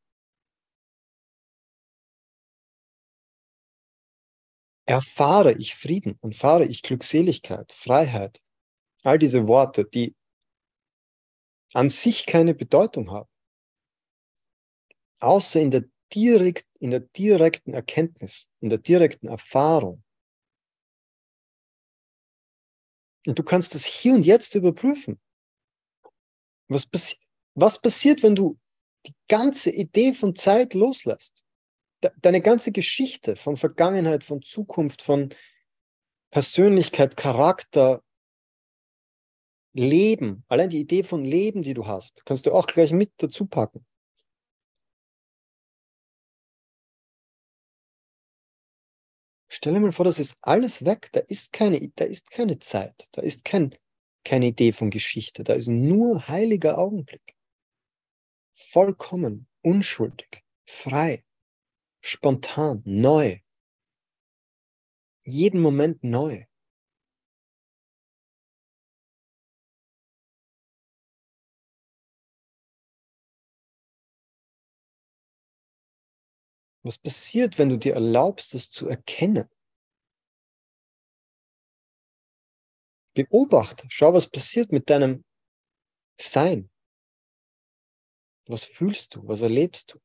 erfahre 4.86 5.54
ich 5.54 5.76
Frieden, 5.76 6.18
erfahre 6.22 6.66
ich 6.66 6.82
Glückseligkeit, 6.82 7.72
Freiheit. 7.72 8.42
All 9.04 9.18
diese 9.18 9.48
Worte, 9.48 9.86
die 9.86 10.16
an 11.74 11.90
sich 11.90 12.26
keine 12.26 12.54
Bedeutung 12.54 13.12
haben. 13.12 13.30
Außer 15.20 15.62
in 15.62 15.72
der, 15.72 15.86
direkt, 16.14 16.68
in 16.80 16.90
der 16.90 17.00
direkten 17.02 17.74
Erkenntnis, 17.74 18.50
in 18.60 18.70
der 18.70 18.80
direkten 18.80 19.28
Erfahrung. 19.28 20.04
Und 23.26 23.38
du 23.38 23.44
kannst 23.44 23.76
das 23.76 23.86
hier 23.86 24.14
und 24.14 24.26
jetzt 24.26 24.56
überprüfen. 24.56 25.20
Was, 26.68 26.86
passi 26.86 27.18
was 27.54 27.82
passiert, 27.82 28.24
wenn 28.24 28.36
du 28.36 28.58
die 29.06 29.14
ganze 29.28 29.72
Idee 29.72 30.14
von 30.14 30.36
Zeit 30.36 30.74
loslässt? 30.74 31.44
deine 32.22 32.42
ganze 32.42 32.72
Geschichte 32.72 33.36
von 33.36 33.58
Vergangenheit, 33.58 34.24
von 34.24 34.42
Zukunft, 34.42 35.02
von 35.02 35.30
Persönlichkeit, 36.32 37.18
Charakter, 37.18 38.04
Leben, 39.74 40.44
allein 40.48 40.70
die 40.70 40.80
Idee 40.80 41.04
von 41.04 41.24
Leben, 41.24 41.62
die 41.62 41.74
du 41.74 41.88
hast, 41.88 42.26
kannst 42.26 42.46
du 42.46 42.52
auch 42.52 42.66
gleich 42.66 42.92
mit 42.92 43.12
dazu 43.18 43.46
packen. 43.46 43.86
Stell 49.62 49.74
dir 49.74 49.80
mal 49.80 49.92
vor, 49.92 50.06
das 50.06 50.18
ist 50.18 50.36
alles 50.42 50.86
weg. 50.86 51.10
Da 51.12 51.20
ist 51.20 51.54
keine, 51.54 51.88
da 51.96 52.06
ist 52.06 52.32
keine 52.32 52.58
Zeit. 52.58 53.08
Da 53.12 53.22
ist 53.22 53.46
kein, 53.46 53.76
keine 54.26 54.48
Idee 54.48 54.74
von 54.74 54.90
Geschichte. 54.90 55.44
Da 55.44 55.54
ist 55.54 55.68
nur 55.68 56.28
heiliger 56.28 56.80
Augenblick. 56.80 57.36
Vollkommen, 58.56 59.48
unschuldig, 59.62 60.44
frei 60.66 61.24
spontan, 62.02 62.82
neu. 62.86 63.40
Jeden 65.24 65.62
Moment 65.62 66.04
neu. 66.04 66.46
Was 76.84 76.98
passiert, 76.98 77.58
wenn 77.58 77.70
du 77.70 77.78
dir 77.78 77.94
erlaubst, 77.94 78.54
das 78.54 78.70
zu 78.70 78.88
erkennen? 78.88 79.48
Beobachte, 83.14 83.86
schau, 83.90 84.14
was 84.14 84.30
passiert 84.30 84.72
mit 84.72 84.90
deinem 84.90 85.24
Sein. 86.20 86.70
Was 88.48 88.66
fühlst 88.66 89.16
du? 89.16 89.28
Was 89.28 89.42
erlebst 89.42 89.94
du? 89.94 90.00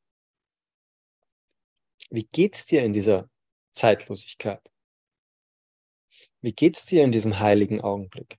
Wie 2.11 2.25
geht's 2.25 2.67
dir 2.67 2.85
in 2.85 2.93
dieser 2.93 3.31
Zeitlosigkeit? 3.73 4.73
Wie 6.41 6.53
geht's 6.53 6.85
dir 6.85 7.03
in 7.05 7.13
diesem 7.13 7.39
heiligen 7.39 7.81
Augenblick? 7.81 8.39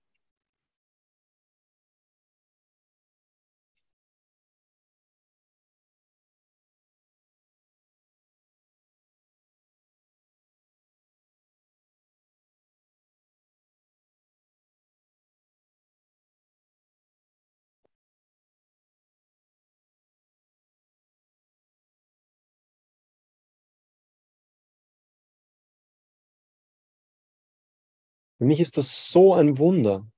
Mich 28.48 28.60
ist 28.60 28.77
das 28.77 29.12
so 29.12 29.34
ein 29.34 29.58
Wunder. 29.58 30.10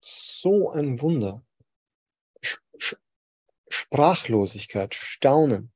So 0.00 0.70
ein 0.70 1.00
Wunder. 1.00 1.44
Sprachlosigkeit, 3.68 4.94
Staunen. 4.94 5.72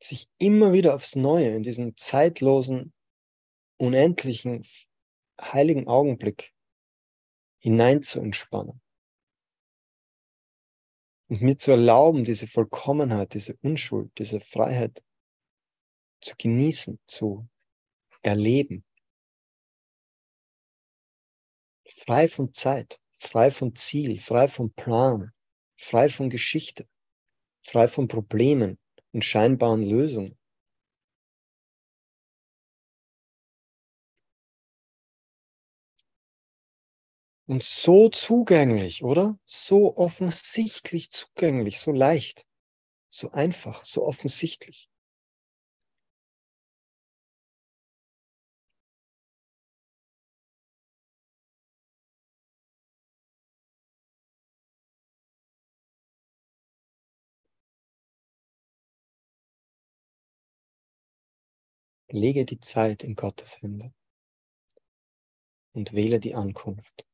Sich 0.00 0.28
immer 0.38 0.72
wieder 0.72 0.94
aufs 0.94 1.16
Neue 1.16 1.54
in 1.54 1.62
diesen 1.62 1.96
zeitlosen, 1.96 2.92
unendlichen, 3.78 4.66
heiligen 5.40 5.86
Augenblick 5.86 6.52
hinein 7.58 8.02
zu 8.02 8.20
entspannen. 8.20 8.80
Und 11.28 11.42
mir 11.42 11.56
zu 11.56 11.70
erlauben, 11.70 12.24
diese 12.24 12.46
Vollkommenheit, 12.46 13.34
diese 13.34 13.56
Unschuld, 13.62 14.10
diese 14.18 14.40
Freiheit 14.40 15.02
zu 16.20 16.34
genießen, 16.36 16.98
zu 17.06 17.48
erleben. 18.22 18.84
Frei 22.08 22.26
von 22.26 22.54
Zeit, 22.54 23.02
frei 23.18 23.50
von 23.50 23.76
Ziel, 23.76 24.18
frei 24.18 24.48
von 24.48 24.72
Plan, 24.72 25.30
frei 25.76 26.08
von 26.08 26.30
Geschichte, 26.30 26.86
frei 27.60 27.86
von 27.86 28.08
Problemen 28.08 28.78
und 29.12 29.26
scheinbaren 29.26 29.82
Lösungen. 29.82 30.38
Und 37.46 37.62
so 37.62 38.08
zugänglich, 38.08 39.04
oder? 39.04 39.38
So 39.44 39.94
offensichtlich 39.98 41.10
zugänglich, 41.10 41.78
so 41.78 41.92
leicht, 41.92 42.46
so 43.10 43.32
einfach, 43.32 43.84
so 43.84 44.06
offensichtlich. 44.06 44.88
Lege 62.10 62.44
die 62.44 62.60
Zeit 62.60 63.02
in 63.02 63.14
Gottes 63.16 63.60
Hände 63.62 63.92
und 65.72 65.92
wähle 65.94 66.20
die 66.20 66.34
Ankunft. 66.34 67.07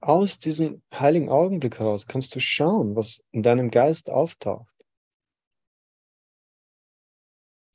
Aus 0.00 0.38
diesem 0.38 0.82
heiligen 0.92 1.28
Augenblick 1.28 1.78
heraus 1.78 2.06
kannst 2.06 2.34
du 2.34 2.40
schauen, 2.40 2.96
was 2.96 3.24
in 3.32 3.42
deinem 3.42 3.70
Geist 3.70 4.08
auftaucht. 4.08 4.74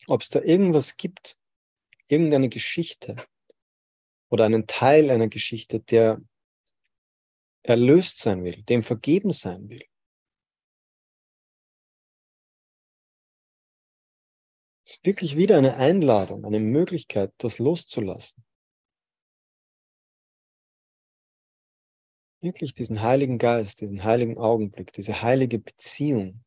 Ob 0.08 0.22
es 0.22 0.30
da 0.30 0.42
irgendwas 0.42 0.98
gibt, 0.98 1.38
irgendeine 2.08 2.50
Geschichte 2.50 3.16
oder 4.30 4.46
einen 4.46 4.66
Teil 4.66 5.12
einer 5.12 5.28
Geschichte, 5.28 5.80
der 5.80 6.22
erlöst 7.62 8.18
sein 8.18 8.44
will, 8.44 8.64
dem 8.64 8.82
vergeben 8.82 9.32
sein 9.32 9.70
will. 9.70 9.84
Es 14.86 14.96
ist 14.96 15.06
wirklich 15.06 15.38
wieder 15.38 15.58
eine 15.60 15.76
Einladung, 15.76 16.46
eine 16.46 16.60
Möglichkeit, 16.60 17.32
das 17.38 17.60
loszulassen. 17.60 18.44
Wirklich 22.42 22.74
diesen 22.74 23.02
heiligen 23.02 23.38
Geist, 23.38 23.82
diesen 23.82 24.04
heiligen 24.04 24.38
Augenblick, 24.38 24.94
diese 24.94 25.22
heilige 25.22 25.60
Beziehung 25.60 26.44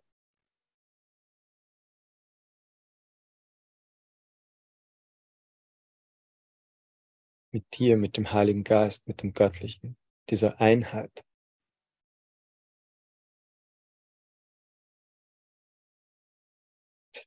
mit 7.52 7.78
dir, 7.78 7.96
mit 7.96 8.16
dem 8.16 8.32
Heiligen 8.32 8.64
Geist, 8.64 9.06
mit 9.08 9.22
dem 9.22 9.34
Göttlichen, 9.34 9.96
dieser 10.30 10.60
Einheit. 10.60 11.24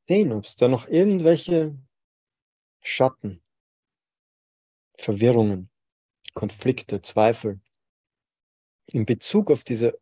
Sehen, 0.08 0.34
ob 0.34 0.46
es 0.46 0.56
da 0.56 0.68
noch 0.68 0.88
irgendwelche 0.88 1.78
Schatten, 2.84 3.42
Verwirrungen, 4.98 5.70
Konflikte, 6.34 7.02
Zweifel 7.02 7.60
in 8.88 9.06
Bezug 9.06 9.52
auf 9.52 9.64
diese 9.64 10.00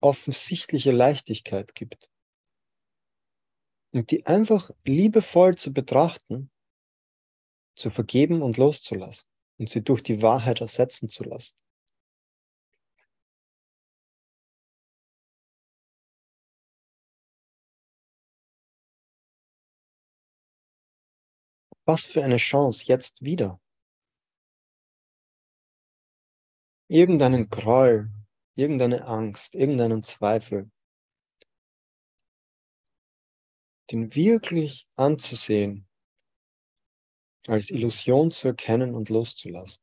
offensichtliche 0.00 0.92
Leichtigkeit 0.92 1.74
gibt. 1.74 2.10
Und 3.92 4.10
die 4.10 4.26
einfach 4.26 4.70
liebevoll 4.84 5.56
zu 5.56 5.72
betrachten, 5.72 6.50
zu 7.74 7.90
vergeben 7.90 8.42
und 8.42 8.56
loszulassen 8.56 9.28
und 9.58 9.70
sie 9.70 9.82
durch 9.82 10.02
die 10.02 10.20
Wahrheit 10.22 10.60
ersetzen 10.60 11.08
zu 11.08 11.24
lassen. 11.24 11.56
Was 21.86 22.04
für 22.04 22.22
eine 22.22 22.36
Chance 22.36 22.84
jetzt 22.86 23.22
wieder. 23.22 23.58
Irgendeinen 26.88 27.48
Groll, 27.48 28.10
irgendeine 28.54 29.06
Angst, 29.06 29.54
irgendeinen 29.54 30.02
Zweifel, 30.02 30.70
den 33.90 34.14
wirklich 34.14 34.86
anzusehen, 34.96 35.86
als 37.46 37.70
Illusion 37.70 38.30
zu 38.30 38.48
erkennen 38.48 38.94
und 38.94 39.08
loszulassen. 39.08 39.82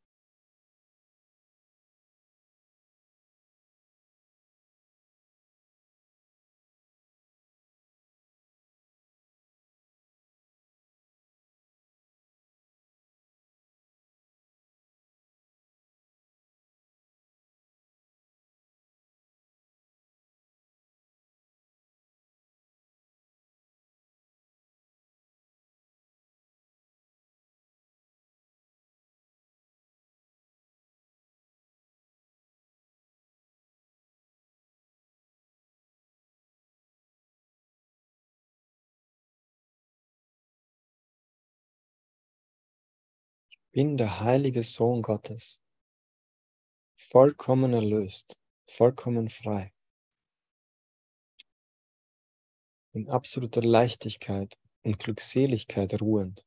bin 43.71 43.97
der 43.97 44.19
heilige 44.19 44.63
Sohn 44.63 45.01
Gottes, 45.01 45.61
vollkommen 46.95 47.73
erlöst, 47.73 48.37
vollkommen 48.67 49.29
frei, 49.29 49.73
in 52.93 53.09
absoluter 53.09 53.61
Leichtigkeit 53.61 54.59
und 54.83 54.99
Glückseligkeit 54.99 56.01
ruhend, 56.01 56.45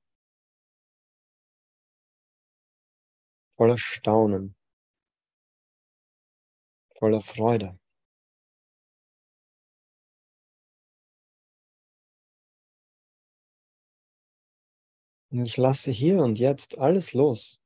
voller 3.57 3.79
Staunen, 3.79 4.55
voller 6.91 7.23
Freude. 7.23 7.79
Und 15.35 15.47
ich 15.47 15.57
lasse 15.57 15.91
hier 15.91 16.23
und 16.23 16.39
jetzt 16.39 16.79
alles 16.79 17.13
los, 17.13 17.59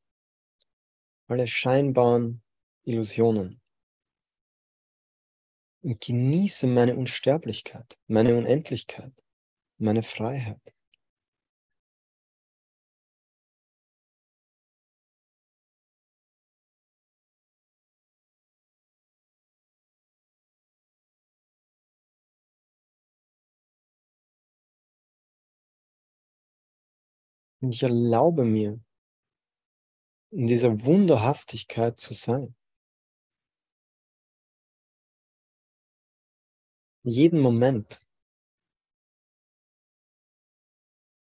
alle 1.27 1.47
scheinbaren 1.47 2.43
Illusionen 2.85 3.61
und 5.83 6.01
genieße 6.01 6.67
meine 6.67 6.97
Unsterblichkeit, 6.97 7.99
meine 8.07 8.39
Unendlichkeit, 8.39 9.13
meine 9.77 10.03
Freiheit. 10.03 10.63
Und 27.61 27.73
ich 27.73 27.83
erlaube 27.83 28.45
mir, 28.45 28.81
in 30.31 30.47
dieser 30.47 30.85
Wunderhaftigkeit 30.85 31.99
zu 31.99 32.15
sein. 32.15 32.55
Jeden 37.03 37.41
Moment 37.41 38.03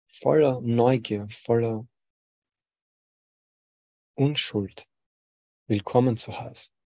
voller 0.08 0.60
Neugier, 0.60 1.28
voller 1.30 1.86
Unschuld 4.16 4.88
willkommen 5.68 6.16
zu 6.16 6.36
heißen. 6.36 6.77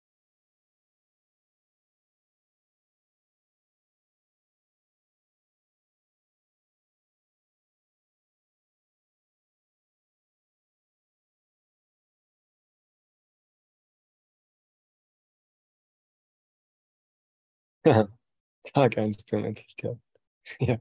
Tag 18.75 18.99
eins 18.99 19.25
der 19.27 19.39
Unendlichkeit. 19.41 19.99
Ja. 20.61 20.79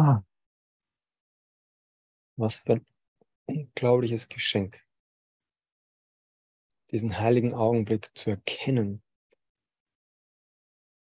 Ah. 0.00 0.22
Was 2.36 2.58
für 2.58 2.74
ein 2.74 2.86
unglaubliches 3.46 4.28
Geschenk, 4.28 4.80
diesen 6.92 7.18
heiligen 7.18 7.52
Augenblick 7.52 8.16
zu 8.16 8.30
erkennen, 8.30 9.02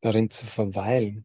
darin 0.02 0.28
zu 0.28 0.46
verweilen 0.46 1.24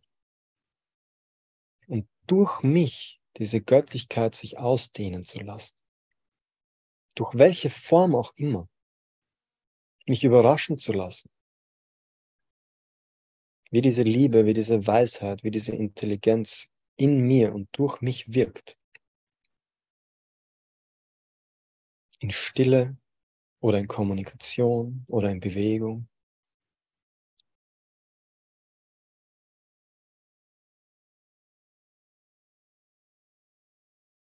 und 1.87 2.07
durch 2.25 2.63
mich 2.63 3.19
diese 3.35 3.59
Göttlichkeit 3.59 4.33
sich 4.33 4.57
ausdehnen 4.57 5.23
zu 5.23 5.39
lassen. 5.39 5.75
Durch 7.15 7.33
welche 7.33 7.69
Form 7.69 8.15
auch 8.15 8.33
immer. 8.35 8.69
Mich 10.05 10.23
überraschen 10.23 10.77
zu 10.77 10.93
lassen. 10.93 11.29
Wie 13.71 13.81
diese 13.81 14.03
Liebe, 14.03 14.45
wie 14.45 14.53
diese 14.53 14.87
Weisheit, 14.87 15.43
wie 15.43 15.51
diese 15.51 15.75
Intelligenz 15.75 16.71
in 16.97 17.21
mir 17.27 17.53
und 17.53 17.69
durch 17.73 18.01
mich 18.01 18.33
wirkt. 18.33 18.77
In 22.19 22.31
Stille 22.31 22.97
oder 23.61 23.79
in 23.79 23.87
Kommunikation 23.87 25.05
oder 25.07 25.29
in 25.29 25.39
Bewegung. 25.39 26.09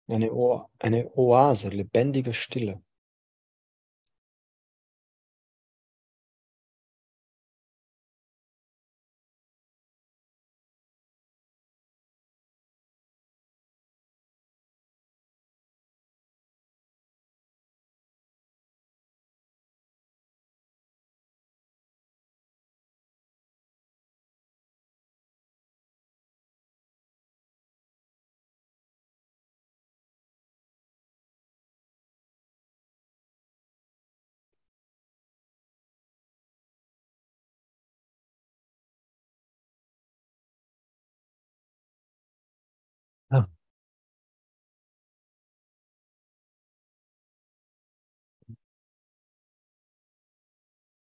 Eine, 0.08 0.32
o 0.32 0.68
eine 0.78 1.10
Oase 1.16 1.68
lebendiger 1.68 2.32
Stille. 2.32 2.82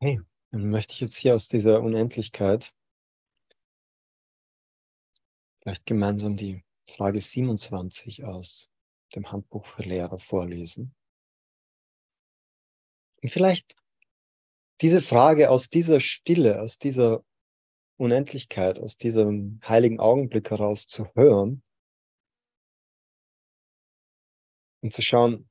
Hey, 0.05 0.19
dann 0.51 0.69
möchte 0.69 0.93
ich 0.93 0.99
jetzt 0.99 1.15
hier 1.15 1.33
aus 1.33 1.47
dieser 1.47 1.81
Unendlichkeit 1.81 2.73
vielleicht 5.61 5.85
gemeinsam 5.85 6.35
die 6.35 6.61
Frage 6.89 7.21
27 7.21 8.25
aus 8.25 8.69
dem 9.15 9.31
Handbuch 9.31 9.65
für 9.65 9.83
Lehrer 9.83 10.19
vorlesen. 10.19 10.93
Und 13.21 13.29
vielleicht 13.29 13.77
diese 14.81 15.01
Frage 15.01 15.49
aus 15.49 15.69
dieser 15.69 16.01
Stille, 16.01 16.59
aus 16.59 16.79
dieser 16.79 17.23
Unendlichkeit, 17.95 18.79
aus 18.79 18.97
diesem 18.97 19.61
heiligen 19.65 20.01
Augenblick 20.01 20.51
heraus 20.51 20.85
zu 20.85 21.07
hören 21.15 21.63
und 24.81 24.91
zu 24.91 25.01
schauen, 25.01 25.49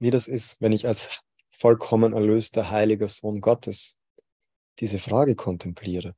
wie 0.00 0.10
das 0.10 0.26
ist, 0.26 0.60
wenn 0.60 0.72
ich 0.72 0.88
als 0.88 1.10
vollkommen 1.62 2.12
erlöster 2.12 2.70
heiliger 2.70 3.06
Sohn 3.06 3.40
Gottes 3.40 3.96
diese 4.80 4.98
Frage 4.98 5.36
kontempliere. 5.36 6.16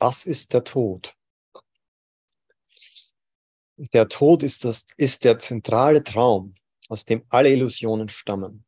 Was 0.00 0.26
ist 0.26 0.52
der 0.52 0.64
Tod? 0.64 1.14
Der 3.76 4.08
Tod 4.08 4.42
ist, 4.42 4.64
das, 4.64 4.86
ist 4.96 5.22
der 5.22 5.38
zentrale 5.38 6.02
Traum, 6.02 6.56
aus 6.88 7.04
dem 7.04 7.24
alle 7.28 7.50
Illusionen 7.50 8.08
stammen. 8.08 8.64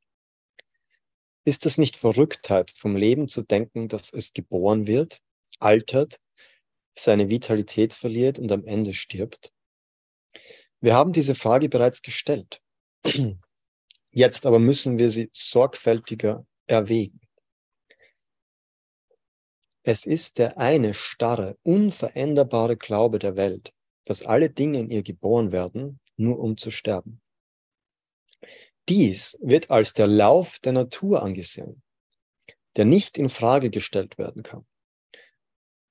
Ist 1.45 1.67
es 1.67 1.77
nicht 1.77 1.97
Verrücktheit, 1.97 2.71
vom 2.71 2.95
Leben 2.95 3.27
zu 3.27 3.43
denken, 3.43 3.89
dass 3.89 4.13
es 4.13 4.33
geboren 4.33 4.87
wird, 4.87 5.21
altert, 5.59 6.21
seine 6.95 7.31
Vitalität 7.31 7.95
verliert 7.95 8.39
und 8.39 8.51
am 8.53 8.65
Ende 8.65 8.95
stirbt? 8.95 9.53
Wir 10.81 10.95
haben 10.95 11.13
diese 11.13 11.35
Frage 11.35 11.69
bereits 11.69 12.03
gestellt. 12.03 12.63
Jetzt 14.11 14.47
aber 14.47 14.59
müssen 14.59 14.99
wir 14.99 15.11
sie 15.11 15.31
sorgfältiger 15.33 16.47
erwägen. 16.67 17.21
Es 19.83 20.05
ist 20.05 20.39
der 20.39 20.59
eine 20.59 20.95
starre, 20.95 21.59
unveränderbare 21.63 22.77
Glaube 22.77 23.19
der 23.19 23.37
Welt, 23.37 23.73
dass 24.05 24.23
alle 24.23 24.51
Dinge 24.51 24.81
in 24.81 24.91
ihr 24.91 25.03
geboren 25.03 25.53
werden, 25.53 26.01
nur 26.17 26.39
um 26.39 26.57
zu 26.57 26.71
sterben. 26.71 27.21
Dies 28.89 29.39
wird 29.41 29.71
als 29.71 29.93
der 29.93 30.07
Lauf 30.07 30.59
der 30.59 30.73
Natur 30.73 31.23
angesehen, 31.23 31.83
der 32.77 32.85
nicht 32.85 33.17
in 33.17 33.29
Frage 33.29 33.71
gestellt 33.71 34.19
werden 34.19 34.43
kann, 34.43 34.67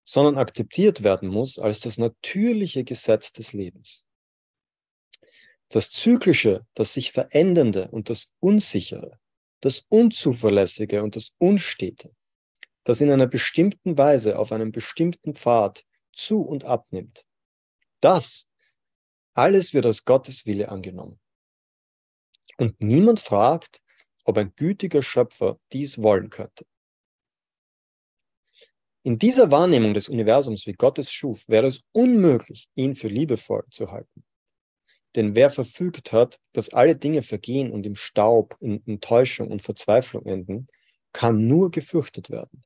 sondern 0.10 0.39
akzeptiert 0.39 1.04
werden 1.04 1.30
muss 1.30 1.60
als 1.60 1.82
das 1.82 2.00
natürliche 2.00 2.84
Gesetz 2.84 3.32
des 3.32 3.54
Lebens. 3.54 4.04
Das 5.67 5.91
Zyklische, 5.91 6.65
das 6.74 6.95
sich 6.95 7.12
Verändernde 7.12 7.89
und 7.91 8.10
das 8.10 8.32
Unsichere, 8.39 9.19
das 9.62 9.86
Unzuverlässige 9.88 11.04
und 11.04 11.15
das 11.15 11.34
Unstete, 11.38 12.15
das 12.86 13.02
in 13.02 13.12
einer 13.12 13.28
bestimmten 13.28 14.00
Weise 14.00 14.39
auf 14.39 14.52
einem 14.52 14.72
bestimmten 14.72 15.36
Pfad 15.36 15.86
zu 16.12 16.41
und 16.41 16.63
abnimmt, 16.63 17.24
das 18.02 18.48
alles 19.36 19.76
wird 19.76 19.86
als 19.86 20.06
Gottes 20.06 20.48
Wille 20.48 20.69
angenommen. 20.69 21.19
Und 22.58 22.82
niemand 22.82 23.19
fragt, 23.19 23.80
ob 24.24 24.39
ein 24.39 24.56
gütiger 24.56 25.04
Schöpfer 25.04 25.60
dies 25.72 26.02
wollen 26.02 26.32
könnte. 26.32 26.65
In 29.03 29.17
dieser 29.17 29.49
Wahrnehmung 29.49 29.93
des 29.93 30.09
Universums, 30.09 30.65
wie 30.65 30.73
Gott 30.73 30.99
es 30.99 31.12
schuf, 31.12 31.47
wäre 31.47 31.67
es 31.67 31.81
unmöglich, 31.93 32.67
ihn 32.75 32.95
für 32.95 33.07
liebevoll 33.07 33.63
zu 33.69 33.91
halten. 33.91 34.25
Denn 35.15 35.35
wer 35.35 35.49
verfügt 35.49 36.12
hat, 36.12 36.39
dass 36.53 36.69
alle 36.69 36.95
Dinge 36.95 37.23
vergehen 37.23 37.71
und 37.71 37.85
im 37.85 37.95
Staub, 37.95 38.57
in 38.59 38.85
Enttäuschung 38.85 39.49
und 39.49 39.62
Verzweiflung 39.62 40.25
enden, 40.25 40.67
kann 41.13 41.47
nur 41.47 41.71
gefürchtet 41.71 42.29
werden. 42.29 42.63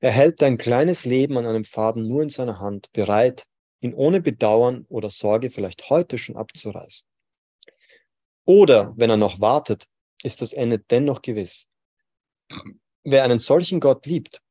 Er 0.00 0.10
hält 0.10 0.42
dein 0.42 0.58
kleines 0.58 1.04
Leben 1.04 1.38
an 1.38 1.46
einem 1.46 1.64
Faden 1.64 2.06
nur 2.06 2.22
in 2.22 2.28
seiner 2.28 2.58
Hand, 2.58 2.92
bereit, 2.92 3.44
ihn 3.80 3.94
ohne 3.94 4.20
Bedauern 4.20 4.84
oder 4.88 5.08
Sorge 5.08 5.50
vielleicht 5.50 5.88
heute 5.88 6.18
schon 6.18 6.36
abzureißen. 6.36 7.06
Oder 8.44 8.92
wenn 8.96 9.08
er 9.08 9.16
noch 9.16 9.40
wartet, 9.40 9.84
ist 10.22 10.42
das 10.42 10.52
Ende 10.52 10.78
dennoch 10.78 11.22
gewiss. 11.22 11.66
Wer 13.04 13.24
einen 13.24 13.38
solchen 13.38 13.80
Gott 13.80 14.04
liebt, 14.04 14.42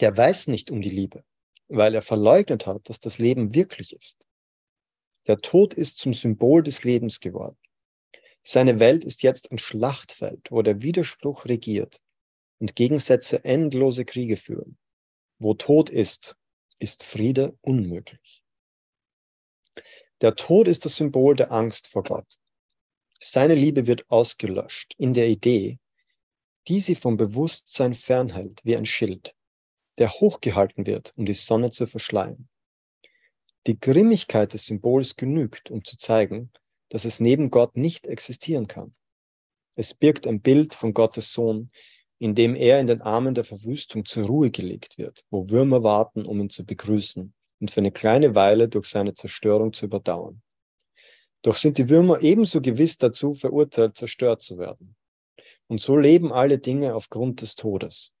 der 0.00 0.16
weiß 0.16 0.48
nicht 0.48 0.70
um 0.70 0.80
die 0.80 0.90
Liebe, 0.90 1.24
weil 1.68 1.94
er 1.94 2.02
verleugnet 2.02 2.66
hat, 2.66 2.88
dass 2.88 3.00
das 3.00 3.18
Leben 3.18 3.54
wirklich 3.54 3.94
ist. 3.94 4.26
Der 5.26 5.38
Tod 5.38 5.74
ist 5.74 5.98
zum 5.98 6.12
Symbol 6.12 6.62
des 6.62 6.84
Lebens 6.84 7.20
geworden. 7.20 7.58
Seine 8.42 8.78
Welt 8.78 9.04
ist 9.04 9.22
jetzt 9.22 9.50
ein 9.50 9.58
Schlachtfeld, 9.58 10.50
wo 10.50 10.60
der 10.60 10.82
Widerspruch 10.82 11.46
regiert 11.46 12.00
und 12.58 12.76
Gegensätze 12.76 13.44
endlose 13.44 14.04
Kriege 14.04 14.36
führen. 14.36 14.78
Wo 15.38 15.54
Tod 15.54 15.88
ist, 15.88 16.36
ist 16.78 17.04
Friede 17.04 17.56
unmöglich. 17.62 18.42
Der 20.20 20.36
Tod 20.36 20.68
ist 20.68 20.84
das 20.84 20.96
Symbol 20.96 21.34
der 21.36 21.52
Angst 21.52 21.88
vor 21.88 22.02
Gott. 22.02 22.38
Seine 23.18 23.54
Liebe 23.54 23.86
wird 23.86 24.10
ausgelöscht 24.10 24.94
in 24.98 25.14
der 25.14 25.28
Idee, 25.28 25.78
die 26.68 26.80
sie 26.80 26.94
vom 26.94 27.16
Bewusstsein 27.16 27.94
fernhält 27.94 28.60
wie 28.64 28.76
ein 28.76 28.86
Schild, 28.86 29.34
der 29.98 30.10
hochgehalten 30.10 30.86
wird, 30.86 31.12
um 31.16 31.24
die 31.24 31.34
Sonne 31.34 31.70
zu 31.70 31.86
verschleiern. 31.86 32.48
Die 33.66 33.78
Grimmigkeit 33.78 34.52
des 34.52 34.66
Symbols 34.66 35.16
genügt, 35.16 35.70
um 35.70 35.84
zu 35.84 35.96
zeigen, 35.96 36.50
dass 36.90 37.04
es 37.04 37.20
neben 37.20 37.50
Gott 37.50 37.76
nicht 37.76 38.06
existieren 38.06 38.66
kann. 38.66 38.94
Es 39.74 39.94
birgt 39.94 40.26
ein 40.26 40.40
Bild 40.40 40.74
von 40.74 40.94
Gottes 40.94 41.32
Sohn, 41.32 41.70
in 42.18 42.34
dem 42.34 42.54
er 42.54 42.80
in 42.80 42.86
den 42.86 43.02
Armen 43.02 43.34
der 43.34 43.44
Verwüstung 43.44 44.04
zur 44.04 44.26
Ruhe 44.26 44.50
gelegt 44.50 44.98
wird, 44.98 45.24
wo 45.30 45.48
Würmer 45.50 45.82
warten, 45.82 46.24
um 46.24 46.40
ihn 46.40 46.50
zu 46.50 46.64
begrüßen 46.64 47.34
und 47.60 47.70
für 47.70 47.80
eine 47.80 47.92
kleine 47.92 48.34
Weile 48.34 48.68
durch 48.68 48.86
seine 48.86 49.14
Zerstörung 49.14 49.72
zu 49.72 49.86
überdauern. 49.86 50.42
Doch 51.42 51.56
sind 51.56 51.76
die 51.76 51.90
Würmer 51.90 52.22
ebenso 52.22 52.60
gewiss 52.62 52.96
dazu 52.96 53.34
verurteilt, 53.34 53.96
zerstört 53.96 54.40
zu 54.40 54.58
werden. 54.58 54.96
Und 55.66 55.80
so 55.80 55.96
leben 55.96 56.32
alle 56.32 56.58
Dinge 56.58 56.94
aufgrund 56.94 57.42
des 57.42 57.56
Todes. 57.56 58.13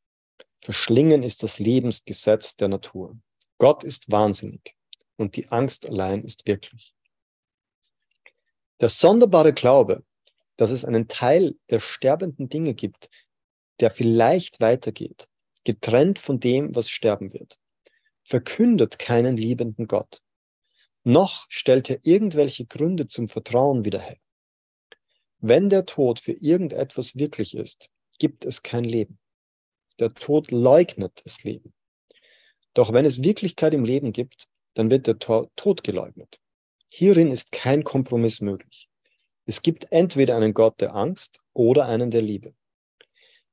Verschlingen 0.64 1.22
ist 1.22 1.42
das 1.42 1.58
Lebensgesetz 1.58 2.56
der 2.56 2.68
Natur. 2.68 3.16
Gott 3.58 3.84
ist 3.84 4.10
wahnsinnig 4.10 4.74
und 5.16 5.36
die 5.36 5.48
Angst 5.48 5.86
allein 5.86 6.24
ist 6.24 6.46
wirklich. 6.46 6.94
Der 8.80 8.88
sonderbare 8.88 9.52
Glaube, 9.52 10.02
dass 10.56 10.70
es 10.70 10.84
einen 10.84 11.06
Teil 11.06 11.54
der 11.70 11.78
sterbenden 11.78 12.48
Dinge 12.48 12.74
gibt, 12.74 13.10
der 13.78 13.90
vielleicht 13.90 14.60
weitergeht, 14.60 15.28
getrennt 15.62 16.18
von 16.18 16.40
dem, 16.40 16.74
was 16.74 16.88
sterben 16.88 17.32
wird, 17.32 17.58
verkündet 18.22 18.98
keinen 18.98 19.36
liebenden 19.36 19.86
Gott 19.86 20.24
noch 21.04 21.44
stellt 21.50 21.90
er 21.90 21.98
irgendwelche 22.02 22.64
Gründe 22.64 23.06
zum 23.06 23.28
Vertrauen 23.28 23.84
wieder 23.84 24.00
her. 24.00 24.16
Wenn 25.38 25.68
der 25.68 25.84
Tod 25.84 26.18
für 26.18 26.32
irgendetwas 26.32 27.16
wirklich 27.16 27.54
ist, 27.54 27.90
gibt 28.18 28.46
es 28.46 28.62
kein 28.62 28.84
Leben. 28.84 29.18
Der 30.00 30.12
Tod 30.12 30.50
leugnet 30.50 31.22
das 31.24 31.44
Leben. 31.44 31.72
Doch 32.74 32.92
wenn 32.92 33.04
es 33.04 33.22
Wirklichkeit 33.22 33.74
im 33.74 33.84
Leben 33.84 34.12
gibt, 34.12 34.48
dann 34.74 34.90
wird 34.90 35.06
der 35.06 35.18
Tod 35.18 35.84
geleugnet. 35.84 36.40
Hierin 36.88 37.30
ist 37.30 37.52
kein 37.52 37.84
Kompromiss 37.84 38.40
möglich. 38.40 38.88
Es 39.46 39.62
gibt 39.62 39.92
entweder 39.92 40.36
einen 40.36 40.54
Gott 40.54 40.80
der 40.80 40.94
Angst 40.94 41.40
oder 41.52 41.86
einen 41.86 42.10
der 42.10 42.22
Liebe. 42.22 42.54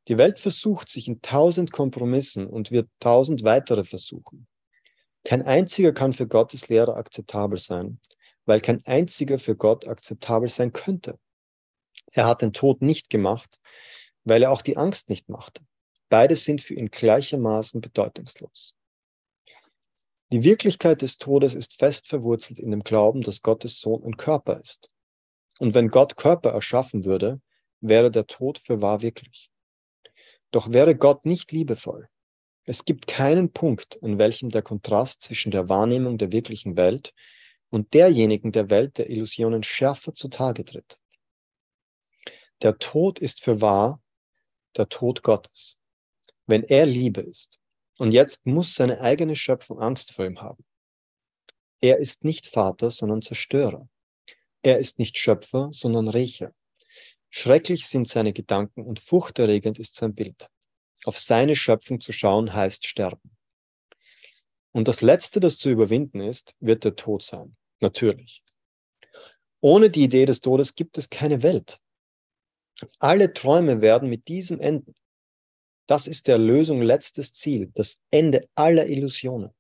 Die 0.08 0.18
Welt 0.18 0.40
versucht 0.40 0.90
sich 0.90 1.08
in 1.08 1.22
tausend 1.22 1.72
Kompromissen 1.72 2.48
und 2.48 2.72
wird 2.72 2.90
tausend 3.00 3.44
weitere 3.44 3.84
versuchen. 3.84 4.48
Kein 5.24 5.44
einziger 5.44 5.94
kann 5.94 6.14
für 6.14 6.28
Gottes 6.28 6.70
Lehre 6.70 6.96
akzeptabel 6.96 7.60
sein, 7.60 8.00
weil 8.46 8.62
kein 8.62 8.84
einziger 8.86 9.38
für 9.38 9.56
Gott 9.56 9.88
akzeptabel 9.88 10.50
sein 10.50 10.74
könnte. 10.74 11.20
Er 12.14 12.26
hat 12.26 12.42
den 12.42 12.54
Tod 12.54 12.82
nicht 12.82 13.12
gemacht, 13.12 13.60
weil 14.24 14.42
er 14.42 14.52
auch 14.52 14.64
die 14.64 14.78
Angst 14.78 15.10
nicht 15.10 15.30
machte. 15.30 15.64
Beide 16.12 16.36
sind 16.36 16.62
für 16.62 16.76
ihn 16.76 16.90
gleichermaßen 16.90 17.82
bedeutungslos. 17.82 18.76
Die 20.32 20.44
Wirklichkeit 20.44 21.02
des 21.02 21.18
Todes 21.18 21.56
ist 21.56 21.80
fest 21.80 22.08
verwurzelt 22.08 22.60
in 22.60 22.70
dem 22.70 22.84
Glauben, 22.84 23.22
dass 23.22 23.42
Gottes 23.42 23.80
Sohn 23.80 24.04
ein 24.04 24.18
Körper 24.18 24.60
ist. 24.60 24.92
Und 25.60 25.74
wenn 25.74 25.88
Gott 25.88 26.18
Körper 26.18 26.52
erschaffen 26.52 27.06
würde, 27.06 27.42
wäre 27.80 28.12
der 28.12 28.28
Tod 28.28 28.60
für 28.60 28.82
wahr 28.82 29.02
wirklich. 29.02 29.50
Doch 30.52 30.72
wäre 30.72 30.96
Gott 30.96 31.26
nicht 31.26 31.52
liebevoll, 31.52 32.10
es 32.66 32.86
gibt 32.86 33.08
keinen 33.08 33.52
Punkt, 33.52 34.02
an 34.04 34.20
welchem 34.20 34.50
der 34.50 34.62
Kontrast 34.62 35.24
zwischen 35.24 35.52
der 35.52 35.68
Wahrnehmung 35.68 36.18
der 36.18 36.32
wirklichen 36.32 36.78
Welt 36.78 37.14
und 37.70 37.94
derjenigen 37.94 38.52
der 38.52 38.70
Welt 38.70 38.98
der 38.98 39.10
Illusionen 39.10 39.64
schärfer 39.64 40.14
zutage 40.14 40.64
tritt. 40.64 41.00
Der 42.62 42.78
Tod 42.78 43.18
ist 43.18 43.44
für 43.44 43.62
wahr 43.62 44.02
der 44.78 44.90
Tod 44.90 45.24
Gottes, 45.24 45.80
wenn 46.52 46.64
er 46.64 46.86
Liebe 46.86 47.22
ist. 47.22 47.60
Und 47.98 48.12
jetzt 48.12 48.46
muss 48.46 48.76
seine 48.76 49.00
eigene 49.00 49.36
Schöpfung 49.36 49.80
Angst 49.80 50.14
vor 50.14 50.26
ihm 50.26 50.42
haben. 50.42 50.64
Er 51.80 51.98
ist 51.98 52.26
nicht 52.26 52.46
Vater, 52.46 52.92
sondern 52.92 53.22
Zerstörer. 53.22 53.88
Er 54.62 54.78
ist 54.78 55.00
nicht 55.00 55.18
Schöpfer, 55.18 55.70
sondern 55.72 56.08
Rächer. 56.10 56.54
Schrecklich 57.30 57.88
sind 57.88 58.08
seine 58.08 58.34
Gedanken 58.34 58.84
und 58.86 59.00
furchterregend 59.00 59.80
ist 59.80 59.96
sein 59.96 60.14
Bild. 60.14 60.50
Auf 61.06 61.18
seine 61.18 61.56
Schöpfung 61.56 62.02
zu 62.02 62.12
schauen 62.12 62.54
heißt 62.54 62.86
sterben. 62.86 63.36
Und 64.74 64.88
das 64.88 65.02
Letzte, 65.02 65.40
das 65.40 65.58
zu 65.58 65.70
überwinden 65.70 66.20
ist, 66.20 66.56
wird 66.60 66.84
der 66.84 66.96
Tod 66.96 67.24
sein. 67.24 67.56
Natürlich. 67.80 68.44
Ohne 69.62 69.90
die 69.90 70.04
Idee 70.04 70.26
des 70.26 70.42
Todes 70.42 70.76
gibt 70.76 70.98
es 70.98 71.10
keine 71.10 71.44
Welt. 71.44 71.80
Alle 73.00 73.34
Träume 73.34 73.82
werden 73.82 74.10
mit 74.10 74.28
diesem 74.28 74.60
enden. 74.60 74.96
Das 75.88 76.08
ist 76.08 76.28
der 76.28 76.38
Lösung 76.38 76.82
letztes 76.82 77.34
Ziel, 77.34 77.72
das 77.74 78.02
Ende 78.12 78.48
aller 78.56 78.88
Illusionen. 78.88 79.52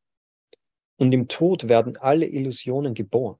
Und 0.97 1.11
im 1.13 1.27
Tod 1.27 1.67
werden 1.67 1.97
alle 1.97 2.27
Illusionen 2.27 2.93
geboren. 2.93 3.39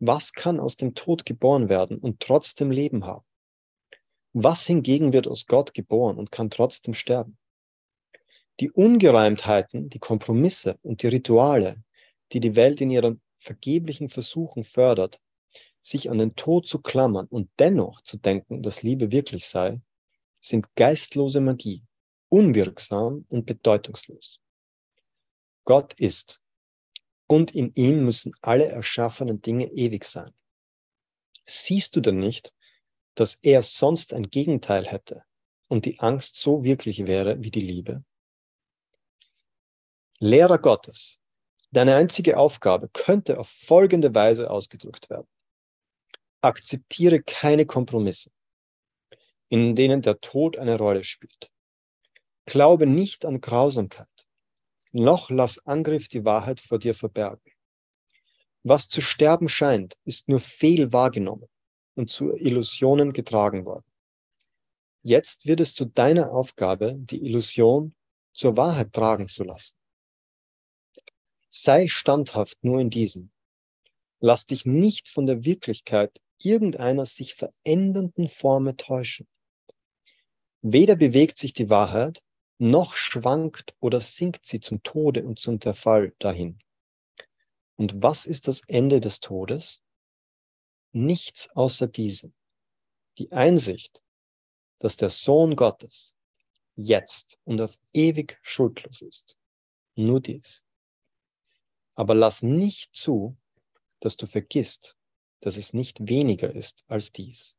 Was 0.00 0.32
kann 0.32 0.58
aus 0.58 0.76
dem 0.76 0.94
Tod 0.94 1.26
geboren 1.26 1.68
werden 1.68 1.98
und 1.98 2.20
trotzdem 2.20 2.70
Leben 2.70 3.04
haben? 3.04 3.24
Was 4.32 4.66
hingegen 4.66 5.12
wird 5.12 5.28
aus 5.28 5.46
Gott 5.46 5.74
geboren 5.74 6.16
und 6.16 6.32
kann 6.32 6.50
trotzdem 6.50 6.94
sterben? 6.94 7.36
Die 8.60 8.70
Ungereimtheiten, 8.70 9.90
die 9.90 9.98
Kompromisse 9.98 10.78
und 10.82 11.02
die 11.02 11.08
Rituale, 11.08 11.82
die 12.32 12.40
die 12.40 12.56
Welt 12.56 12.80
in 12.80 12.90
ihren 12.90 13.20
vergeblichen 13.38 14.08
Versuchen 14.08 14.64
fördert, 14.64 15.20
sich 15.80 16.10
an 16.10 16.18
den 16.18 16.36
Tod 16.36 16.66
zu 16.66 16.80
klammern 16.80 17.26
und 17.26 17.50
dennoch 17.58 18.02
zu 18.02 18.18
denken, 18.18 18.62
dass 18.62 18.82
Liebe 18.82 19.12
wirklich 19.12 19.46
sei, 19.46 19.80
sind 20.40 20.74
geistlose 20.74 21.40
Magie, 21.40 21.84
unwirksam 22.28 23.24
und 23.28 23.46
bedeutungslos. 23.46 24.40
Gott 25.64 25.94
ist 25.94 26.40
und 27.26 27.54
in 27.54 27.72
ihm 27.74 28.04
müssen 28.04 28.32
alle 28.40 28.66
erschaffenen 28.66 29.40
Dinge 29.40 29.66
ewig 29.72 30.04
sein. 30.04 30.32
Siehst 31.44 31.94
du 31.94 32.00
denn 32.00 32.18
nicht, 32.18 32.52
dass 33.14 33.36
er 33.42 33.62
sonst 33.62 34.12
ein 34.12 34.30
Gegenteil 34.30 34.86
hätte 34.86 35.22
und 35.68 35.84
die 35.84 36.00
Angst 36.00 36.36
so 36.36 36.64
wirklich 36.64 37.06
wäre 37.06 37.42
wie 37.42 37.50
die 37.50 37.60
Liebe? 37.60 38.04
Lehrer 40.18 40.58
Gottes, 40.58 41.18
deine 41.70 41.94
einzige 41.96 42.36
Aufgabe 42.36 42.88
könnte 42.88 43.38
auf 43.38 43.48
folgende 43.48 44.14
Weise 44.14 44.50
ausgedrückt 44.50 45.08
werden. 45.08 45.28
Akzeptiere 46.40 47.22
keine 47.22 47.66
Kompromisse, 47.66 48.30
in 49.50 49.76
denen 49.76 50.00
der 50.00 50.20
Tod 50.20 50.56
eine 50.56 50.78
Rolle 50.78 51.04
spielt. 51.04 51.50
Glaube 52.46 52.86
nicht 52.86 53.24
an 53.26 53.40
Grausamkeit 53.40 54.26
noch 54.92 55.30
lass 55.30 55.64
Angriff 55.66 56.08
die 56.08 56.24
Wahrheit 56.24 56.60
vor 56.60 56.78
dir 56.78 56.94
verbergen. 56.94 57.52
Was 58.62 58.88
zu 58.88 59.00
sterben 59.00 59.48
scheint, 59.48 59.94
ist 60.04 60.28
nur 60.28 60.40
fehl 60.40 60.92
wahrgenommen 60.92 61.48
und 61.94 62.10
zu 62.10 62.34
Illusionen 62.34 63.12
getragen 63.12 63.64
worden. 63.64 63.86
Jetzt 65.02 65.46
wird 65.46 65.60
es 65.60 65.74
zu 65.74 65.86
deiner 65.86 66.32
Aufgabe, 66.32 66.94
die 66.96 67.24
Illusion 67.24 67.94
zur 68.32 68.56
Wahrheit 68.56 68.92
tragen 68.92 69.28
zu 69.28 69.44
lassen. 69.44 69.76
Sei 71.48 71.88
standhaft 71.88 72.62
nur 72.62 72.80
in 72.80 72.90
diesem. 72.90 73.30
Lass 74.18 74.44
dich 74.44 74.66
nicht 74.66 75.08
von 75.08 75.26
der 75.26 75.44
Wirklichkeit 75.44 76.20
irgendeiner 76.42 77.06
sich 77.06 77.34
verändernden 77.34 78.28
Forme 78.28 78.76
täuschen. 78.76 79.26
Weder 80.62 80.96
bewegt 80.96 81.38
sich 81.38 81.52
die 81.52 81.70
Wahrheit, 81.70 82.22
noch 82.58 82.92
schwankt 82.92 83.74
oder 83.80 84.00
sinkt 84.00 84.44
sie 84.44 84.60
zum 84.60 84.82
Tode 84.82 85.24
und 85.24 85.38
zum 85.38 85.60
Zerfall 85.60 86.14
dahin. 86.18 86.58
Und 87.76 88.02
was 88.02 88.26
ist 88.26 88.46
das 88.46 88.60
Ende 88.66 89.00
des 89.00 89.20
Todes? 89.20 89.80
Nichts 90.92 91.48
außer 91.56 91.86
diesem. 91.86 92.34
Die 93.16 93.32
Einsicht, 93.32 94.02
dass 94.78 94.98
der 94.98 95.08
Sohn 95.08 95.56
Gottes 95.56 96.14
jetzt 96.74 97.38
und 97.44 97.60
auf 97.62 97.78
ewig 97.94 98.38
schuldlos 98.42 99.00
ist. 99.00 99.38
Nur 99.94 100.20
dies. 100.20 100.62
Aber 101.94 102.14
lass 102.14 102.42
nicht 102.42 102.94
zu, 102.94 103.36
dass 104.00 104.16
du 104.16 104.26
vergisst, 104.26 104.96
dass 105.40 105.56
es 105.56 105.72
nicht 105.72 106.08
weniger 106.08 106.54
ist 106.54 106.84
als 106.86 107.12
dies. 107.12 107.54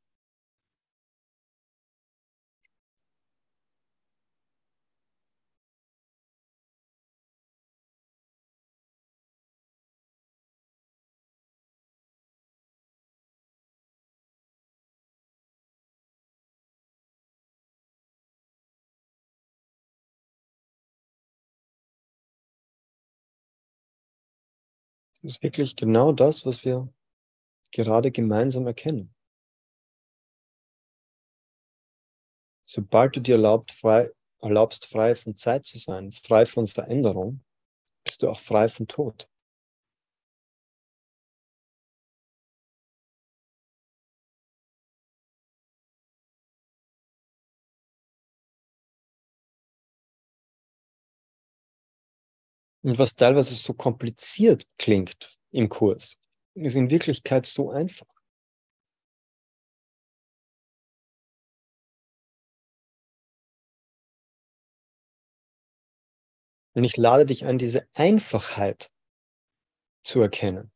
Ist 25.23 25.43
wirklich 25.43 25.75
genau 25.75 26.11
das, 26.11 26.45
was 26.45 26.65
wir 26.65 26.91
gerade 27.71 28.11
gemeinsam 28.11 28.67
erkennen. 28.67 29.13
Sobald 32.65 33.15
du 33.15 33.19
dir 33.21 33.35
erlaubt, 33.35 33.71
frei, 33.71 34.09
erlaubst, 34.39 34.87
frei 34.87 35.15
von 35.15 35.35
Zeit 35.35 35.65
zu 35.65 35.77
sein, 35.77 36.11
frei 36.11 36.45
von 36.45 36.67
Veränderung, 36.67 37.43
bist 38.03 38.23
du 38.23 38.29
auch 38.29 38.39
frei 38.39 38.69
von 38.69 38.87
Tod. 38.87 39.30
Und 52.83 52.97
was 52.97 53.15
teilweise 53.15 53.55
so 53.55 53.73
kompliziert 53.73 54.65
klingt 54.77 55.37
im 55.51 55.69
Kurs, 55.69 56.17
ist 56.55 56.75
in 56.75 56.89
Wirklichkeit 56.89 57.45
so 57.45 57.69
einfach. 57.69 58.07
Und 66.73 66.85
ich 66.85 66.97
lade 66.97 67.25
dich 67.25 67.45
an, 67.45 67.57
diese 67.57 67.87
Einfachheit 67.93 68.89
zu 70.03 70.21
erkennen. 70.21 70.71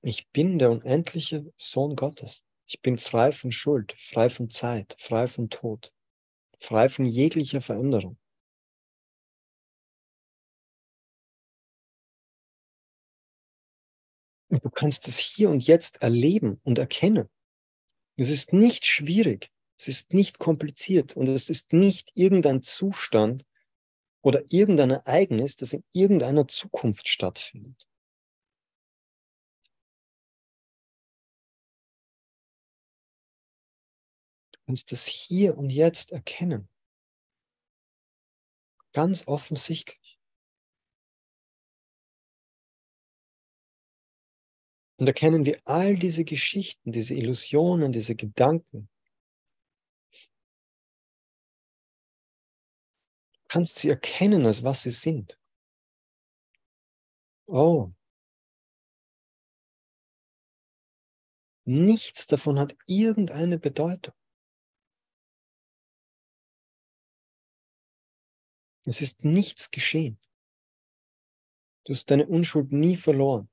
Ich 0.00 0.28
bin 0.30 0.58
der 0.58 0.70
unendliche 0.70 1.52
Sohn 1.56 1.96
Gottes. 1.96 2.42
Ich 2.66 2.80
bin 2.80 2.96
frei 2.96 3.32
von 3.32 3.52
Schuld, 3.52 3.94
frei 4.00 4.30
von 4.30 4.48
Zeit, 4.48 4.96
frei 4.98 5.28
von 5.28 5.50
Tod 5.50 5.92
frei 6.62 6.88
von 6.88 7.04
jeglicher 7.04 7.60
Veränderung. 7.60 8.16
Und 14.48 14.64
du 14.64 14.70
kannst 14.70 15.08
es 15.08 15.18
hier 15.18 15.48
und 15.50 15.66
jetzt 15.66 16.02
erleben 16.02 16.60
und 16.62 16.78
erkennen. 16.78 17.28
Es 18.16 18.28
ist 18.28 18.52
nicht 18.52 18.84
schwierig, 18.84 19.50
es 19.78 19.88
ist 19.88 20.12
nicht 20.12 20.38
kompliziert 20.38 21.16
und 21.16 21.28
es 21.28 21.48
ist 21.48 21.72
nicht 21.72 22.12
irgendein 22.14 22.62
Zustand 22.62 23.44
oder 24.22 24.42
irgendein 24.50 24.90
Ereignis, 24.90 25.56
das 25.56 25.72
in 25.72 25.82
irgendeiner 25.92 26.46
Zukunft 26.46 27.08
stattfindet. 27.08 27.88
Kannst 34.72 34.90
es 34.92 35.04
hier 35.04 35.58
und 35.58 35.68
jetzt 35.68 36.12
erkennen. 36.12 36.66
Ganz 38.94 39.28
offensichtlich. 39.28 40.18
Und 44.96 45.06
erkennen 45.06 45.44
wir 45.44 45.60
all 45.66 45.96
diese 45.96 46.24
Geschichten, 46.24 46.90
diese 46.90 47.12
Illusionen, 47.12 47.92
diese 47.92 48.16
Gedanken. 48.16 48.88
Du 53.34 53.48
kannst 53.48 53.78
sie 53.78 53.90
erkennen, 53.90 54.46
als 54.46 54.62
was 54.62 54.84
sie 54.84 54.90
sind. 54.90 55.38
Oh. 57.46 57.92
Nichts 61.66 62.26
davon 62.26 62.58
hat 62.58 62.74
irgendeine 62.86 63.58
Bedeutung. 63.58 64.14
Es 68.84 69.00
ist 69.00 69.24
nichts 69.24 69.70
geschehen. 69.70 70.18
Du 71.84 71.92
hast 71.92 72.10
deine 72.10 72.26
Unschuld 72.26 72.72
nie 72.72 72.96
verloren. 72.96 73.48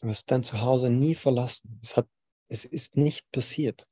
Du 0.00 0.08
hast 0.08 0.30
dein 0.30 0.42
Zuhause 0.42 0.90
nie 0.90 1.14
verlassen. 1.14 1.78
Es, 1.82 1.96
hat, 1.96 2.08
es 2.48 2.64
ist 2.64 2.96
nicht 2.96 3.30
passiert. 3.32 3.86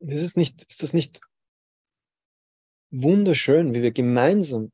Ist, 0.00 0.36
nicht, 0.36 0.62
ist 0.68 0.82
das 0.82 0.92
nicht 0.92 1.22
wunderschön, 3.02 3.74
wie 3.74 3.82
wir 3.82 3.92
gemeinsam 3.92 4.70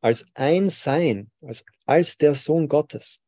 als 0.00 0.26
ein 0.34 0.70
Sein, 0.70 1.30
als, 1.40 1.64
als 1.86 2.16
der 2.16 2.34
Sohn 2.34 2.68
Gottes, 2.68 3.20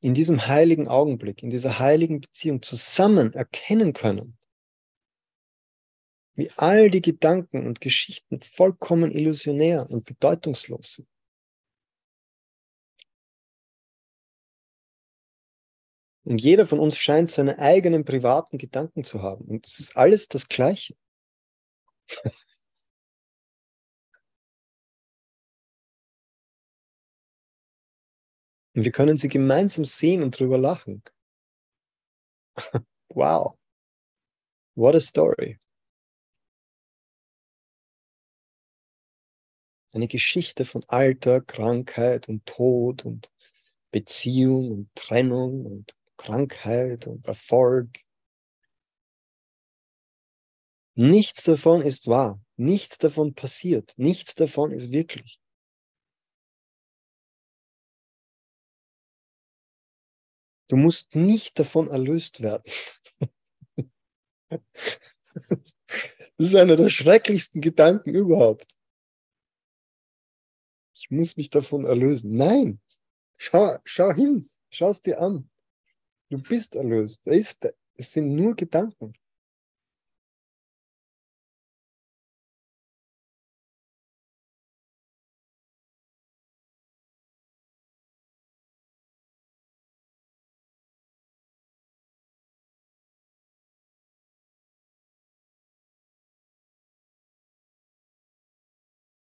in 0.00 0.14
diesem 0.14 0.46
heiligen 0.46 0.88
Augenblick, 0.88 1.42
in 1.42 1.50
dieser 1.50 1.78
heiligen 1.78 2.20
Beziehung 2.20 2.62
zusammen 2.62 3.32
erkennen 3.32 3.92
können, 3.92 4.38
wie 6.34 6.50
all 6.56 6.90
die 6.90 7.02
Gedanken 7.02 7.66
und 7.66 7.80
Geschichten 7.80 8.40
vollkommen 8.40 9.10
illusionär 9.10 9.90
und 9.90 10.06
bedeutungslos 10.06 10.94
sind. 10.94 11.08
Und 16.24 16.42
jeder 16.42 16.66
von 16.66 16.78
uns 16.78 16.98
scheint 16.98 17.30
seine 17.30 17.58
eigenen 17.58 18.04
privaten 18.04 18.58
Gedanken 18.58 19.02
zu 19.02 19.22
haben. 19.22 19.46
Und 19.46 19.66
es 19.66 19.80
ist 19.80 19.96
alles 19.96 20.28
das 20.28 20.48
Gleiche. 20.48 20.94
Und 28.78 28.84
wir 28.84 28.92
können 28.92 29.16
sie 29.16 29.26
gemeinsam 29.26 29.84
sehen 29.84 30.22
und 30.22 30.38
drüber 30.38 30.56
lachen. 30.56 31.02
wow. 33.08 33.58
What 34.76 34.94
a 34.94 35.00
story. 35.00 35.58
Eine 39.92 40.06
Geschichte 40.06 40.64
von 40.64 40.82
Alter, 40.86 41.40
Krankheit 41.40 42.28
und 42.28 42.46
Tod 42.46 43.04
und 43.04 43.32
Beziehung 43.90 44.70
und 44.70 44.94
Trennung 44.94 45.66
und 45.66 45.96
Krankheit 46.16 47.08
und 47.08 47.26
Erfolg. 47.26 47.88
Nichts 50.94 51.42
davon 51.42 51.82
ist 51.82 52.06
wahr. 52.06 52.40
Nichts 52.54 52.98
davon 52.98 53.34
passiert. 53.34 53.92
Nichts 53.96 54.36
davon 54.36 54.70
ist 54.70 54.92
wirklich. 54.92 55.40
Du 60.68 60.76
musst 60.76 61.14
nicht 61.14 61.58
davon 61.58 61.88
erlöst 61.88 62.42
werden. 62.42 62.62
Das 66.38 66.46
ist 66.46 66.54
einer 66.54 66.76
der 66.76 66.88
schrecklichsten 66.88 67.60
Gedanken 67.60 68.14
überhaupt. 68.14 68.76
Ich 70.94 71.10
muss 71.10 71.36
mich 71.36 71.50
davon 71.50 71.84
erlösen. 71.84 72.32
Nein, 72.32 72.80
schau, 73.36 73.78
schau 73.84 74.12
hin, 74.12 74.48
schau 74.70 74.90
es 74.90 75.02
dir 75.02 75.20
an. 75.20 75.50
Du 76.28 76.38
bist 76.42 76.76
erlöst. 76.76 77.26
Es 77.26 77.58
sind 78.12 78.34
nur 78.34 78.54
Gedanken. 78.54 79.14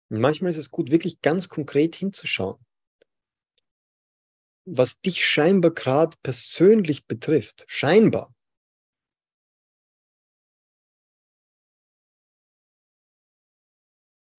Und 0.09 0.21
manchmal 0.21 0.49
ist 0.49 0.57
es 0.57 0.71
gut, 0.71 0.89
wirklich 0.91 1.21
ganz 1.21 1.49
konkret 1.49 1.95
hinzuschauen, 1.95 2.63
was 4.65 4.99
dich 5.01 5.25
scheinbar 5.25 5.71
gerade 5.71 6.17
persönlich 6.23 7.05
betrifft. 7.05 7.65
Scheinbar. 7.67 8.33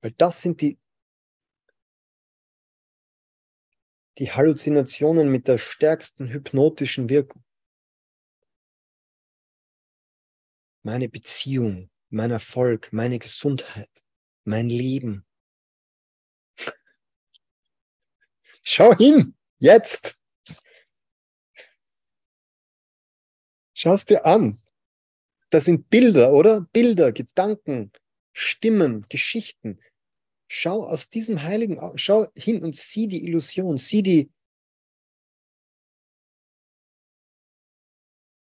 Weil 0.03 0.13
das 0.13 0.43
sind 0.43 0.61
die, 0.61 0.79
die 4.19 4.33
Halluzinationen 4.33 5.31
mit 5.31 5.47
der 5.47 5.59
stärksten 5.59 6.29
hypnotischen 6.29 7.09
Wirkung. 7.09 7.45
Meine 10.83 11.09
Beziehung, 11.09 11.91
mein 12.09 12.31
Erfolg, 12.31 12.93
meine 12.93 13.19
Gesundheit, 13.19 14.03
mein 14.45 14.69
Leben, 14.69 15.27
Schau 18.63 18.95
hin, 18.97 19.35
jetzt. 19.59 20.21
Schau 23.75 23.95
es 23.95 24.05
dir 24.05 24.27
an. 24.27 24.61
Das 25.51 25.65
sind 25.65 25.89
Bilder, 25.89 26.33
oder? 26.33 26.61
Bilder, 26.61 27.13
Gedanken, 27.13 27.93
Stimmen, 28.33 29.07
Geschichten. 29.09 29.81
Schau 30.49 30.85
aus 30.85 31.09
diesem 31.09 31.43
heiligen, 31.43 31.81
schau 31.97 32.29
hin 32.37 32.63
und 32.63 32.77
sieh 32.77 33.09
die 33.09 33.25
Illusion, 33.25 33.79
sieh 33.79 34.03
die, 34.03 34.33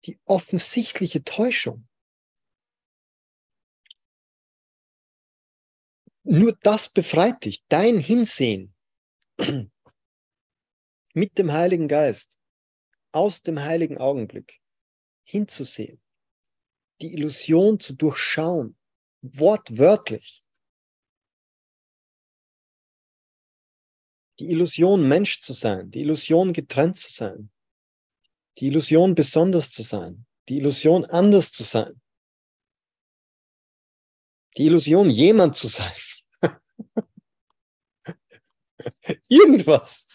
die 0.05 0.21
offensichtliche 0.25 1.25
Täuschung. 1.25 1.89
Nur 6.23 6.57
das 6.63 6.89
befreit 6.89 7.45
dich, 7.45 7.65
dein 7.69 7.99
Hinsehen 7.99 8.75
mit 11.17 11.39
dem 11.39 11.51
Heiligen 11.51 11.89
Geist 11.89 12.39
aus 13.11 13.41
dem 13.41 13.59
heiligen 13.59 13.97
Augenblick 13.97 14.61
hinzusehen, 15.25 15.99
die 17.01 17.15
Illusion 17.15 17.81
zu 17.81 17.95
durchschauen, 17.95 18.77
wortwörtlich. 19.23 20.45
Die 24.39 24.51
Illusion, 24.51 25.09
Mensch 25.09 25.41
zu 25.41 25.55
sein, 25.55 25.91
die 25.91 26.01
Illusion, 26.01 26.53
getrennt 26.53 26.99
zu 26.99 27.11
sein, 27.11 27.51
die 28.59 28.67
Illusion, 28.67 29.15
besonders 29.15 29.71
zu 29.71 29.83
sein, 29.83 30.27
die 30.51 30.59
Illusion, 30.59 31.07
anders 31.07 31.51
zu 31.51 31.63
sein, 31.63 31.99
die 34.59 34.67
Illusion, 34.67 35.09
jemand 35.09 35.57
zu 35.57 35.69
sein. 35.69 35.95
Irgendwas. 39.29 40.07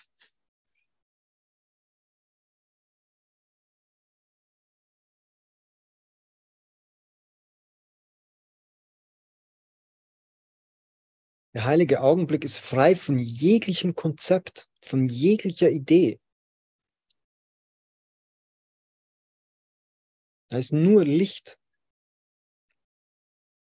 Der 11.54 11.66
heilige 11.66 12.02
Augenblick 12.02 12.46
ist 12.46 12.58
frei 12.58 12.96
von 12.96 13.20
jeglichem 13.20 13.94
Konzept, 13.94 14.70
von 14.82 15.06
jeglicher 15.06 15.70
Idee. 15.70 16.20
Da 20.48 20.58
ist 20.58 20.72
nur 20.72 21.04
Licht. 21.04 21.58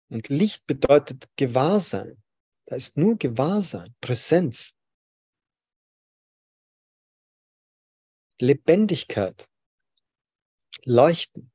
Und 0.10 0.30
Licht 0.30 0.66
bedeutet 0.68 1.30
Gewahrsein. 1.36 2.22
Da 2.66 2.76
ist 2.76 2.98
nur 2.98 3.18
Gewahrsein, 3.18 3.96
Präsenz. 4.02 4.76
Lebendigkeit, 8.40 9.50
Leuchten, 10.86 11.52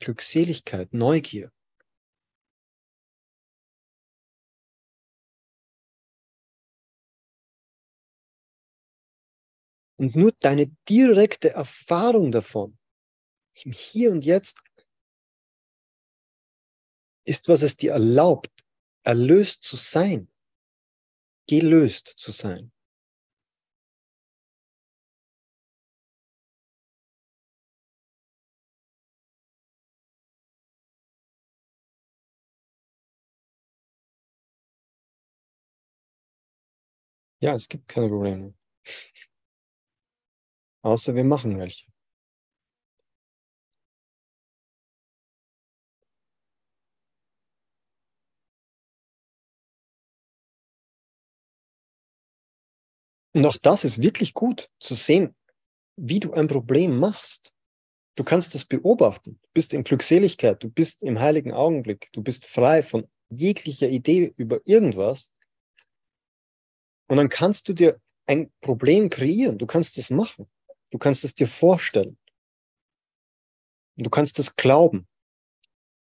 Glückseligkeit, 0.00 0.92
Neugier. 0.92 1.52
Und 9.96 10.14
nur 10.14 10.32
deine 10.40 10.66
direkte 10.88 11.50
Erfahrung 11.50 12.30
davon, 12.30 12.78
im 13.64 13.72
Hier 13.72 14.12
und 14.12 14.24
Jetzt, 14.24 14.60
ist, 17.24 17.48
was 17.48 17.62
es 17.62 17.76
dir 17.76 17.92
erlaubt, 17.92 18.64
erlöst 19.02 19.64
zu 19.64 19.76
sein, 19.76 20.30
gelöst 21.48 22.14
zu 22.16 22.30
sein. 22.30 22.72
Ja, 37.40 37.54
es 37.54 37.68
gibt 37.68 37.88
keine 37.88 38.08
Probleme. 38.08 38.54
Außer 40.86 41.16
wir 41.16 41.24
machen 41.24 41.58
welche. 41.58 41.90
Und 53.34 53.44
auch 53.46 53.56
das 53.56 53.82
ist 53.82 54.00
wirklich 54.00 54.32
gut 54.32 54.70
zu 54.78 54.94
sehen, 54.94 55.34
wie 55.96 56.20
du 56.20 56.32
ein 56.32 56.46
Problem 56.46 57.00
machst. 57.00 57.52
Du 58.14 58.22
kannst 58.22 58.54
das 58.54 58.64
beobachten. 58.64 59.40
Du 59.42 59.48
bist 59.54 59.74
in 59.74 59.82
Glückseligkeit, 59.82 60.62
du 60.62 60.70
bist 60.70 61.02
im 61.02 61.18
heiligen 61.18 61.52
Augenblick, 61.52 62.10
du 62.12 62.22
bist 62.22 62.46
frei 62.46 62.84
von 62.84 63.08
jeglicher 63.28 63.88
Idee 63.88 64.32
über 64.36 64.60
irgendwas. 64.66 65.32
Und 67.08 67.16
dann 67.16 67.28
kannst 67.28 67.68
du 67.68 67.72
dir 67.72 68.00
ein 68.26 68.52
Problem 68.60 69.10
kreieren. 69.10 69.58
Du 69.58 69.66
kannst 69.66 69.98
das 69.98 70.10
machen. 70.10 70.48
Du 70.96 70.98
kannst 70.98 71.24
es 71.24 71.34
dir 71.34 71.46
vorstellen. 71.46 72.16
Du 73.96 74.08
kannst 74.08 74.38
das 74.38 74.56
glauben. 74.56 75.06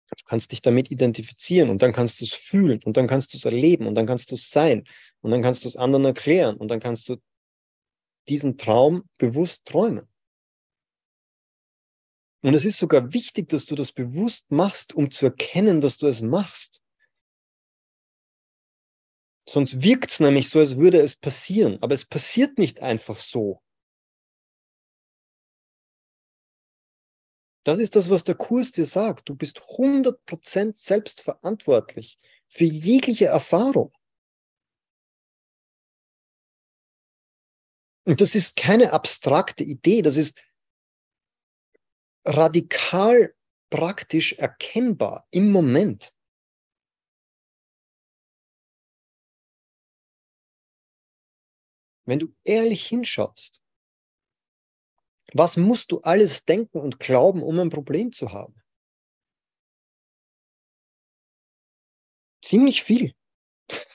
Du 0.10 0.26
kannst 0.26 0.52
dich 0.52 0.64
damit 0.64 0.90
identifizieren 0.90 1.70
und 1.70 1.84
dann 1.84 1.94
kannst 1.94 2.20
du 2.20 2.26
es 2.26 2.34
fühlen 2.34 2.80
und 2.84 2.98
dann 2.98 3.06
kannst 3.06 3.32
du 3.32 3.38
es 3.38 3.46
erleben 3.46 3.86
und 3.86 3.94
dann 3.94 4.08
kannst 4.08 4.32
du 4.32 4.36
es 4.36 4.50
sein 4.50 4.88
und 5.20 5.30
dann 5.30 5.44
kannst 5.44 5.66
du 5.66 5.68
es 5.68 5.76
anderen 5.76 6.06
erklären 6.06 6.58
und 6.58 6.70
dann 6.70 6.80
kannst 6.80 7.10
du 7.10 7.18
diesen 8.28 8.58
Traum 8.58 9.08
bewusst 9.20 9.66
träumen. 9.66 10.08
Und 12.42 12.56
es 12.56 12.66
ist 12.66 12.80
sogar 12.80 13.14
wichtig, 13.14 13.50
dass 13.50 13.68
du 13.68 13.76
das 13.76 13.92
bewusst 13.92 14.50
machst, 14.50 14.96
um 14.96 15.12
zu 15.12 15.28
erkennen, 15.28 15.80
dass 15.80 16.00
du 16.00 16.08
es 16.08 16.24
machst. 16.24 16.82
Sonst 19.48 19.84
wirkt 19.84 20.10
es 20.10 20.20
nämlich 20.20 20.50
so, 20.50 20.58
als 20.58 20.78
würde 20.78 21.02
es 21.02 21.16
passieren. 21.16 21.78
Aber 21.82 21.94
es 21.94 22.04
passiert 22.04 22.58
nicht 22.58 22.80
einfach 22.80 23.18
so. 23.18 23.62
Das 27.64 27.78
ist 27.78 27.96
das, 27.96 28.10
was 28.10 28.24
der 28.24 28.36
Kurs 28.36 28.72
dir 28.72 28.86
sagt. 28.86 29.30
Du 29.30 29.36
bist 29.36 29.60
100% 29.60 30.76
selbstverantwortlich 30.76 32.20
für 32.48 32.64
jegliche 32.64 33.28
Erfahrung. 33.28 33.94
Und 38.04 38.20
das 38.20 38.34
ist 38.34 38.56
keine 38.56 38.94
abstrakte 38.94 39.64
Idee, 39.64 40.02
das 40.02 40.16
ist 40.16 40.44
radikal 42.26 43.36
praktisch 43.70 44.34
erkennbar 44.34 45.28
im 45.32 45.52
Moment. 45.52 46.16
Wenn 52.06 52.20
du 52.20 52.36
ehrlich 52.44 52.88
hinschaust, 52.88 53.61
was 55.34 55.58
musst 55.58 55.92
du 55.92 56.00
alles 56.02 56.46
denken 56.46 56.80
und 56.80 57.00
glauben, 57.00 57.44
um 57.44 57.60
ein 57.60 57.70
Problem 57.70 58.12
zu 58.12 58.32
haben? 58.32 58.56
Ziemlich 62.44 62.84
viel. 62.84 63.14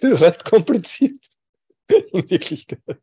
Das 0.00 0.10
ist 0.10 0.22
recht 0.22 0.44
kompliziert 0.44 1.26
in 1.88 2.28
Wirklichkeit. 2.30 3.02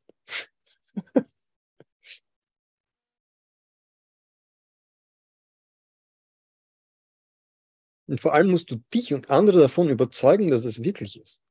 Und 8.08 8.20
vor 8.20 8.34
allem 8.34 8.50
musst 8.50 8.72
du 8.72 8.78
dich 8.92 9.14
und 9.14 9.30
andere 9.30 9.60
davon 9.60 9.88
überzeugen, 9.90 10.50
dass 10.50 10.66
es 10.66 10.84
wirklich 10.84 11.20
ist. 11.20 11.42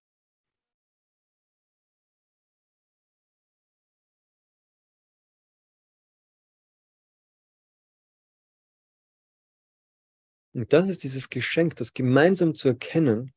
Und 10.59 10.73
das 10.73 10.89
ist 10.89 11.05
dieses 11.05 11.31
Geschenk, 11.31 11.77
das 11.77 11.95
gemeinsam 11.95 12.53
zu 12.53 12.67
erkennen 12.67 13.33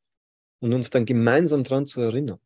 und 0.60 0.74
uns 0.74 0.90
dann 0.90 1.06
gemeinsam 1.06 1.64
daran 1.64 1.86
zu 1.86 2.02
erinnern. 2.02 2.40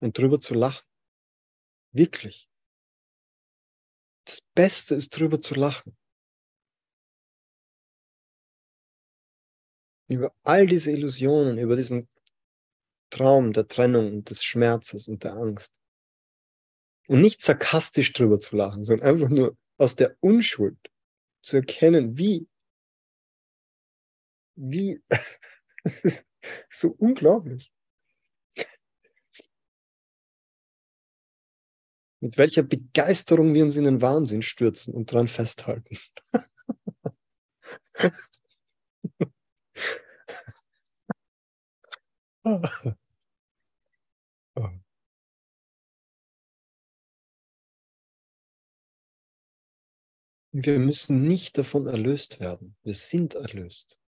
Und 0.00 0.16
drüber 0.16 0.40
zu 0.40 0.54
lachen. 0.54 0.86
Wirklich. 1.92 2.48
Das 4.24 4.40
Beste 4.54 4.94
ist 4.94 5.10
drüber 5.10 5.42
zu 5.42 5.56
lachen. 5.56 5.94
Über 10.08 10.34
all 10.42 10.64
diese 10.64 10.92
Illusionen, 10.92 11.58
über 11.58 11.76
diesen 11.76 12.08
Traum 13.10 13.52
der 13.52 13.68
Trennung 13.68 14.10
und 14.10 14.30
des 14.30 14.42
Schmerzes 14.42 15.06
und 15.06 15.22
der 15.22 15.34
Angst. 15.34 15.78
Und 17.08 17.20
nicht 17.20 17.42
sarkastisch 17.42 18.14
drüber 18.14 18.40
zu 18.40 18.56
lachen, 18.56 18.84
sondern 18.84 19.06
einfach 19.06 19.28
nur 19.28 19.54
aus 19.76 19.96
der 19.96 20.16
Unschuld 20.20 20.78
zu 21.46 21.56
erkennen, 21.58 22.18
wie, 22.18 22.48
wie, 24.56 25.00
so 26.74 26.88
unglaublich. 26.98 27.72
Mit 32.20 32.36
welcher 32.38 32.64
Begeisterung 32.64 33.54
wir 33.54 33.62
uns 33.62 33.76
in 33.76 33.84
den 33.84 34.02
Wahnsinn 34.02 34.42
stürzen 34.42 34.92
und 34.92 35.12
dran 35.12 35.28
festhalten. 35.28 35.96
Wir 50.58 50.78
müssen 50.78 51.20
nicht 51.20 51.58
davon 51.58 51.86
erlöst 51.86 52.40
werden. 52.40 52.76
Wir 52.82 52.94
sind 52.94 53.34
erlöst. 53.34 54.00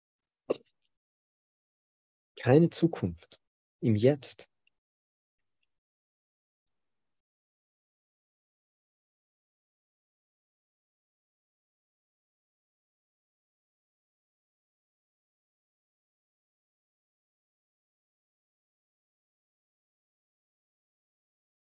Keine 2.39 2.71
Zukunft. 2.71 3.41
Im 3.81 3.97
Jetzt. 3.97 4.49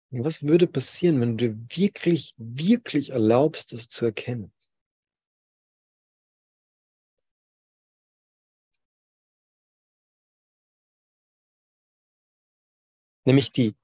Was 0.09 0.41
würde 0.41 0.65
passieren, 0.65 1.21
wenn 1.21 1.37
du 1.37 1.49
dir 1.49 1.77
wirklich, 1.77 2.33
wirklich 2.37 3.11
erlaubst, 3.11 3.71
das 3.71 3.87
zu 3.87 4.05
erkennen? 4.05 4.51
Nämlich 13.25 13.51
die, 13.51 13.75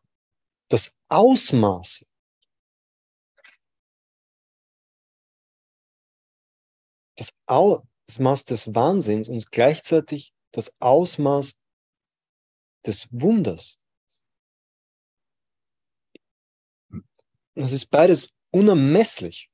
das 0.69 0.93
Ausmaß, 1.09 2.05
das 7.15 7.35
Ausmaß 7.47 8.45
des 8.45 8.73
Wahnsinns 8.73 9.29
und 9.29 9.51
gleichzeitig 9.51 10.33
das 10.51 10.73
Ausmaß 10.79 11.59
des 12.85 13.11
Wunders. 13.11 13.77
Das 17.55 17.73
ist 17.73 17.87
beides 17.87 18.29
unermesslich. 18.51 19.51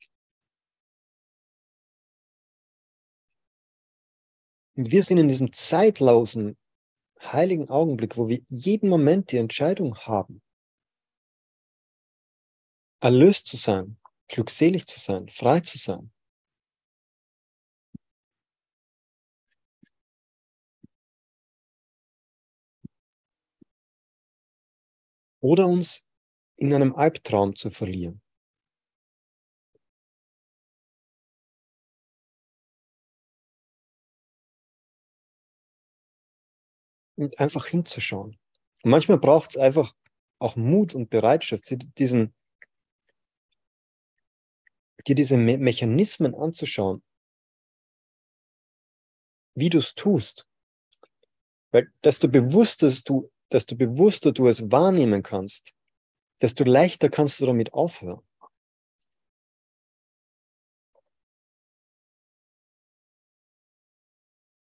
Und 4.75 4.91
wir 4.91 5.01
sind 5.03 5.17
in 5.17 5.27
diesem 5.27 5.53
zeitlosen 5.53 6.57
heiligen 7.33 7.69
Augenblick, 7.69 8.17
wo 8.17 8.27
wir 8.29 8.41
jeden 8.49 8.89
Moment 8.89 9.31
die 9.31 9.37
Entscheidung 9.37 9.97
haben, 9.97 10.41
erlöst 13.01 13.47
zu 13.47 13.57
sein, 13.57 13.97
glückselig 14.27 14.87
zu 14.87 14.99
sein, 14.99 15.29
frei 15.29 15.59
zu 15.59 15.77
sein. 15.77 16.11
Oder 25.41 25.67
uns 25.67 26.03
in 26.55 26.73
einem 26.73 26.95
Albtraum 26.95 27.55
zu 27.55 27.69
verlieren. 27.69 28.24
Und 37.15 37.39
einfach 37.39 37.67
hinzuschauen. 37.67 38.37
Und 38.83 38.91
manchmal 38.91 39.17
braucht 39.17 39.51
es 39.51 39.57
einfach 39.57 39.93
auch 40.39 40.55
Mut 40.55 40.95
und 40.95 41.09
Bereitschaft, 41.09 41.75
diesen, 41.97 42.33
dir 45.07 45.15
diese 45.15 45.37
Me 45.37 45.57
Mechanismen 45.57 46.35
anzuschauen, 46.35 47.01
wie 49.55 49.69
du 49.69 49.79
es 49.79 49.95
tust. 49.95 50.45
Weil 51.71 51.91
desto 52.03 52.27
bewusster 52.27 52.91
du, 53.05 53.31
desto 53.51 53.75
bewusster 53.75 54.31
du 54.31 54.47
es 54.47 54.71
wahrnehmen 54.71 55.23
kannst, 55.23 55.73
desto 56.41 56.63
leichter 56.63 57.09
kannst 57.09 57.39
du 57.39 57.45
damit 57.45 57.73
aufhören. 57.73 58.21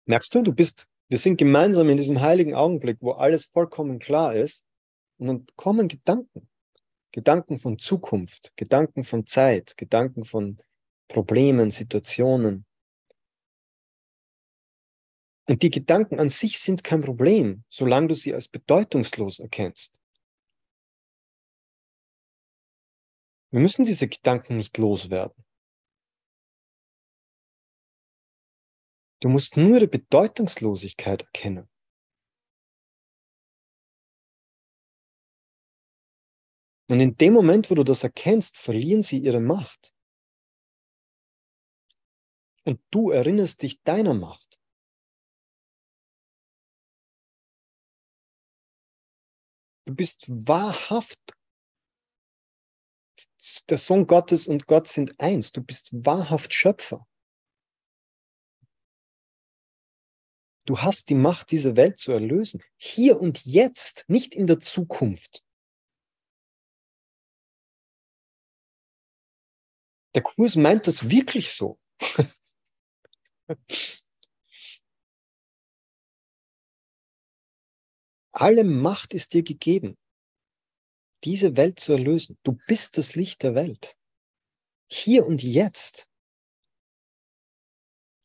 Merkst 0.06 0.34
du, 0.36 0.42
du 0.42 0.54
bist 0.54 0.89
wir 1.12 1.18
sind 1.18 1.36
gemeinsam 1.36 1.89
in 1.89 1.97
diesem 1.97 2.22
heiligen 2.22 2.55
Augenblick, 2.55 2.99
wo 3.01 3.12
alles 3.12 3.43
vollkommen 3.43 3.99
klar 3.99 4.34
ist. 4.34 4.66
Und 5.18 5.28
dann 5.28 5.45
kommen 5.57 5.89
Gedanken. 5.89 6.47
Gedanken 7.12 7.59
von 7.59 7.78
Zukunft, 7.78 8.53
Gedanken 8.55 9.03
von 9.03 9.26
Zeit, 9.26 9.76
Gedanken 9.76 10.24
von 10.24 10.57
Problemen, 11.09 11.70
Situationen. 11.70 12.66
Und 15.49 15.62
die 15.64 15.70
Gedanken 15.70 16.18
an 16.18 16.30
sich 16.30 16.59
sind 16.59 16.86
kein 16.86 17.01
Problem, 17.01 17.66
solange 17.68 18.07
du 18.07 18.16
sie 18.16 18.34
als 18.34 18.47
bedeutungslos 18.47 19.39
erkennst. 19.39 19.93
Wir 23.49 23.59
müssen 23.59 23.84
diese 23.84 24.07
Gedanken 24.07 24.55
nicht 24.55 24.78
loswerden. 24.78 25.43
Du 29.22 29.30
musst 29.30 29.55
nur 29.55 29.78
ihre 29.78 29.88
Bedeutungslosigkeit 29.88 31.22
erkennen. 31.22 31.69
Und 36.89 36.99
in 36.99 37.15
dem 37.15 37.34
Moment, 37.34 37.69
wo 37.69 37.76
du 37.76 37.84
das 37.84 38.03
erkennst, 38.03 38.57
verlieren 38.57 39.03
sie 39.03 39.19
ihre 39.19 39.39
Macht. 39.39 39.93
Und 42.65 42.82
du 42.89 43.11
erinnerst 43.11 43.61
dich 43.61 43.82
deiner 43.84 44.13
Macht. 44.13 44.59
Du 49.86 49.95
bist 49.95 50.28
wahrhaft 50.30 51.19
der 53.69 53.78
Sohn 53.78 54.07
Gottes 54.07 54.47
und 54.47 54.67
Gott 54.67 54.88
sind 54.88 55.19
eins. 55.19 55.51
Du 55.51 55.61
bist 55.63 55.89
wahrhaft 55.91 56.53
Schöpfer. 56.53 57.05
Du 60.66 60.78
hast 60.80 61.09
die 61.09 61.16
Macht, 61.16 61.51
diese 61.51 61.76
Welt 61.76 61.97
zu 61.97 62.12
erlösen. 62.12 62.64
Hier 62.78 63.20
und 63.20 63.43
jetzt, 63.45 64.05
nicht 64.07 64.36
in 64.36 64.45
der 64.47 64.59
Zukunft. 64.59 65.43
Der 70.14 70.22
Kurs 70.22 70.55
meint 70.55 70.88
das 70.88 71.09
wirklich 71.09 71.51
so. 71.51 71.80
Alle 78.34 78.64
Macht 78.64 79.14
ist 79.14 79.34
dir 79.34 79.43
gegeben, 79.43 79.97
diese 81.24 81.57
Welt 81.57 81.80
zu 81.80 81.93
erlösen. 81.93 82.38
Du 82.43 82.57
bist 82.68 82.97
das 82.97 83.16
Licht 83.16 83.43
der 83.43 83.55
Welt. 83.55 83.97
Hier 84.89 85.26
und 85.26 85.43
jetzt. 85.43 86.11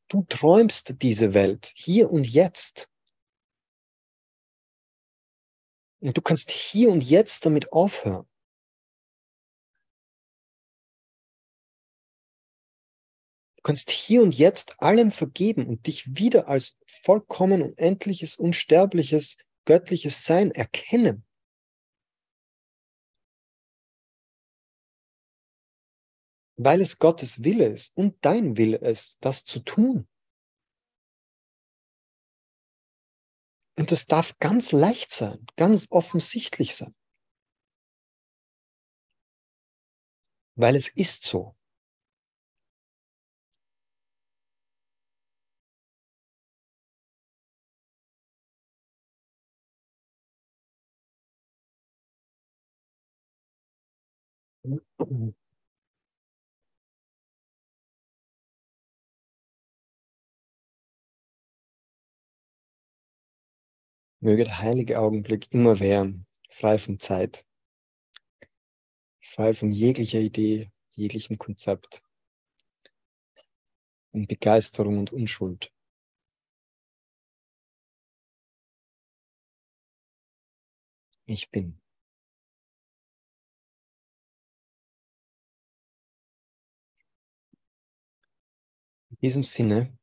Du 0.09 0.23
träumst 0.29 1.03
diese 1.03 1.35
Welt 1.35 1.73
hier 1.75 2.11
und 2.11 2.27
jetzt. 2.27 2.89
Und 6.01 6.17
du 6.17 6.23
kannst 6.23 6.51
hier 6.51 6.91
und 6.91 7.03
jetzt 7.03 7.45
damit 7.45 7.73
aufhören. 7.73 8.29
Du 13.57 13.63
kannst 13.63 13.91
hier 13.91 14.23
und 14.23 14.33
jetzt 14.33 14.81
allem 14.81 15.11
vergeben 15.11 15.67
und 15.67 15.89
dich 15.89 16.17
wieder 16.17 16.47
als 16.47 16.77
vollkommen 16.87 17.63
unendliches, 17.63 18.37
unsterbliches, 18.37 19.39
göttliches 19.65 20.25
Sein 20.25 20.53
erkennen. 20.53 21.27
Weil 26.57 26.81
es 26.81 26.99
Gottes 26.99 27.45
Wille 27.45 27.67
ist 27.67 27.97
und 27.97 28.17
dein 28.23 28.57
Wille 28.57 28.79
ist, 28.79 29.19
das 29.21 29.45
zu 29.45 29.61
tun. 29.61 30.09
Und 33.79 33.93
das 33.93 34.07
darf 34.07 34.39
ganz 34.39 34.73
leicht 34.73 35.11
sein, 35.11 35.47
ganz 35.57 35.87
offensichtlich 35.91 36.75
sein. 36.75 36.95
Weil 40.57 40.77
es 40.77 40.89
ist 40.89 41.25
so. 41.25 41.55
Möge 64.27 64.43
der 64.43 64.59
heilige 64.59 64.99
Augenblick 64.99 65.53
immer 65.53 65.79
währen, 65.79 66.27
frei 66.51 66.79
von 66.79 66.99
Zeit, 66.99 67.47
frei 69.21 69.55
von 69.55 69.71
jeglicher 69.71 70.19
Idee, 70.19 70.73
jeglichem 70.91 71.39
Konzept, 71.39 72.03
in 74.11 74.27
Begeisterung 74.27 74.99
und 74.99 75.13
Unschuld. 75.13 75.73
Ich 81.27 81.49
bin. 81.53 81.81
In 89.11 89.19
diesem 89.19 89.45
Sinne, 89.45 89.97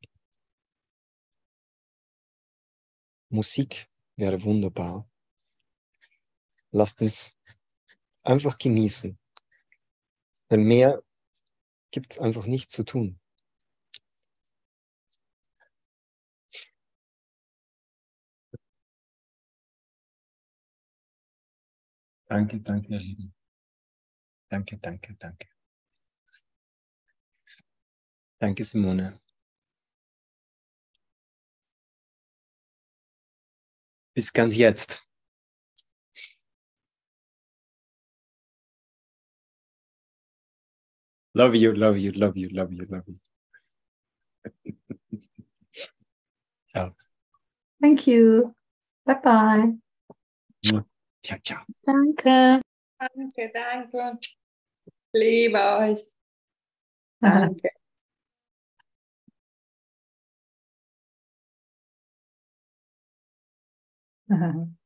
Musik 3.28 3.86
wäre 4.16 4.42
wunderbar. 4.42 5.08
Lasst 6.70 7.00
uns 7.00 7.36
einfach 8.22 8.58
genießen. 8.58 9.18
Weil 10.48 10.58
mehr 10.58 11.02
gibt 11.90 12.12
es 12.12 12.18
einfach 12.18 12.46
nichts 12.46 12.74
zu 12.74 12.84
tun. 12.84 13.20
Danke, 22.26 22.60
danke, 22.60 22.94
ihr 22.94 22.98
Lieben. 22.98 23.34
Danke, 24.50 24.78
danke, 24.78 25.14
danke. 25.18 25.48
Danke, 28.40 28.64
Simone. 28.64 29.23
Bis 34.14 34.32
ganz 34.32 34.56
jetzt. 34.56 35.04
Love 41.36 41.56
you, 41.56 41.72
love 41.72 41.98
you, 41.98 42.12
love 42.12 42.38
you, 42.38 42.48
love 42.50 42.72
you, 42.72 42.86
love 42.86 43.04
you. 43.08 43.16
ciao. 46.72 46.94
Thank 47.80 48.06
you. 48.06 48.54
Bye 49.04 49.20
bye. 49.20 49.78
Ciao, 51.22 51.38
ciao. 51.42 51.64
Danke. 51.84 52.62
Danke, 52.98 53.50
danke. 53.52 54.18
Liebe 55.12 55.58
euch. 55.58 56.14
Danke. 57.20 57.83
Uh 64.34 64.36
huh. 64.40 64.83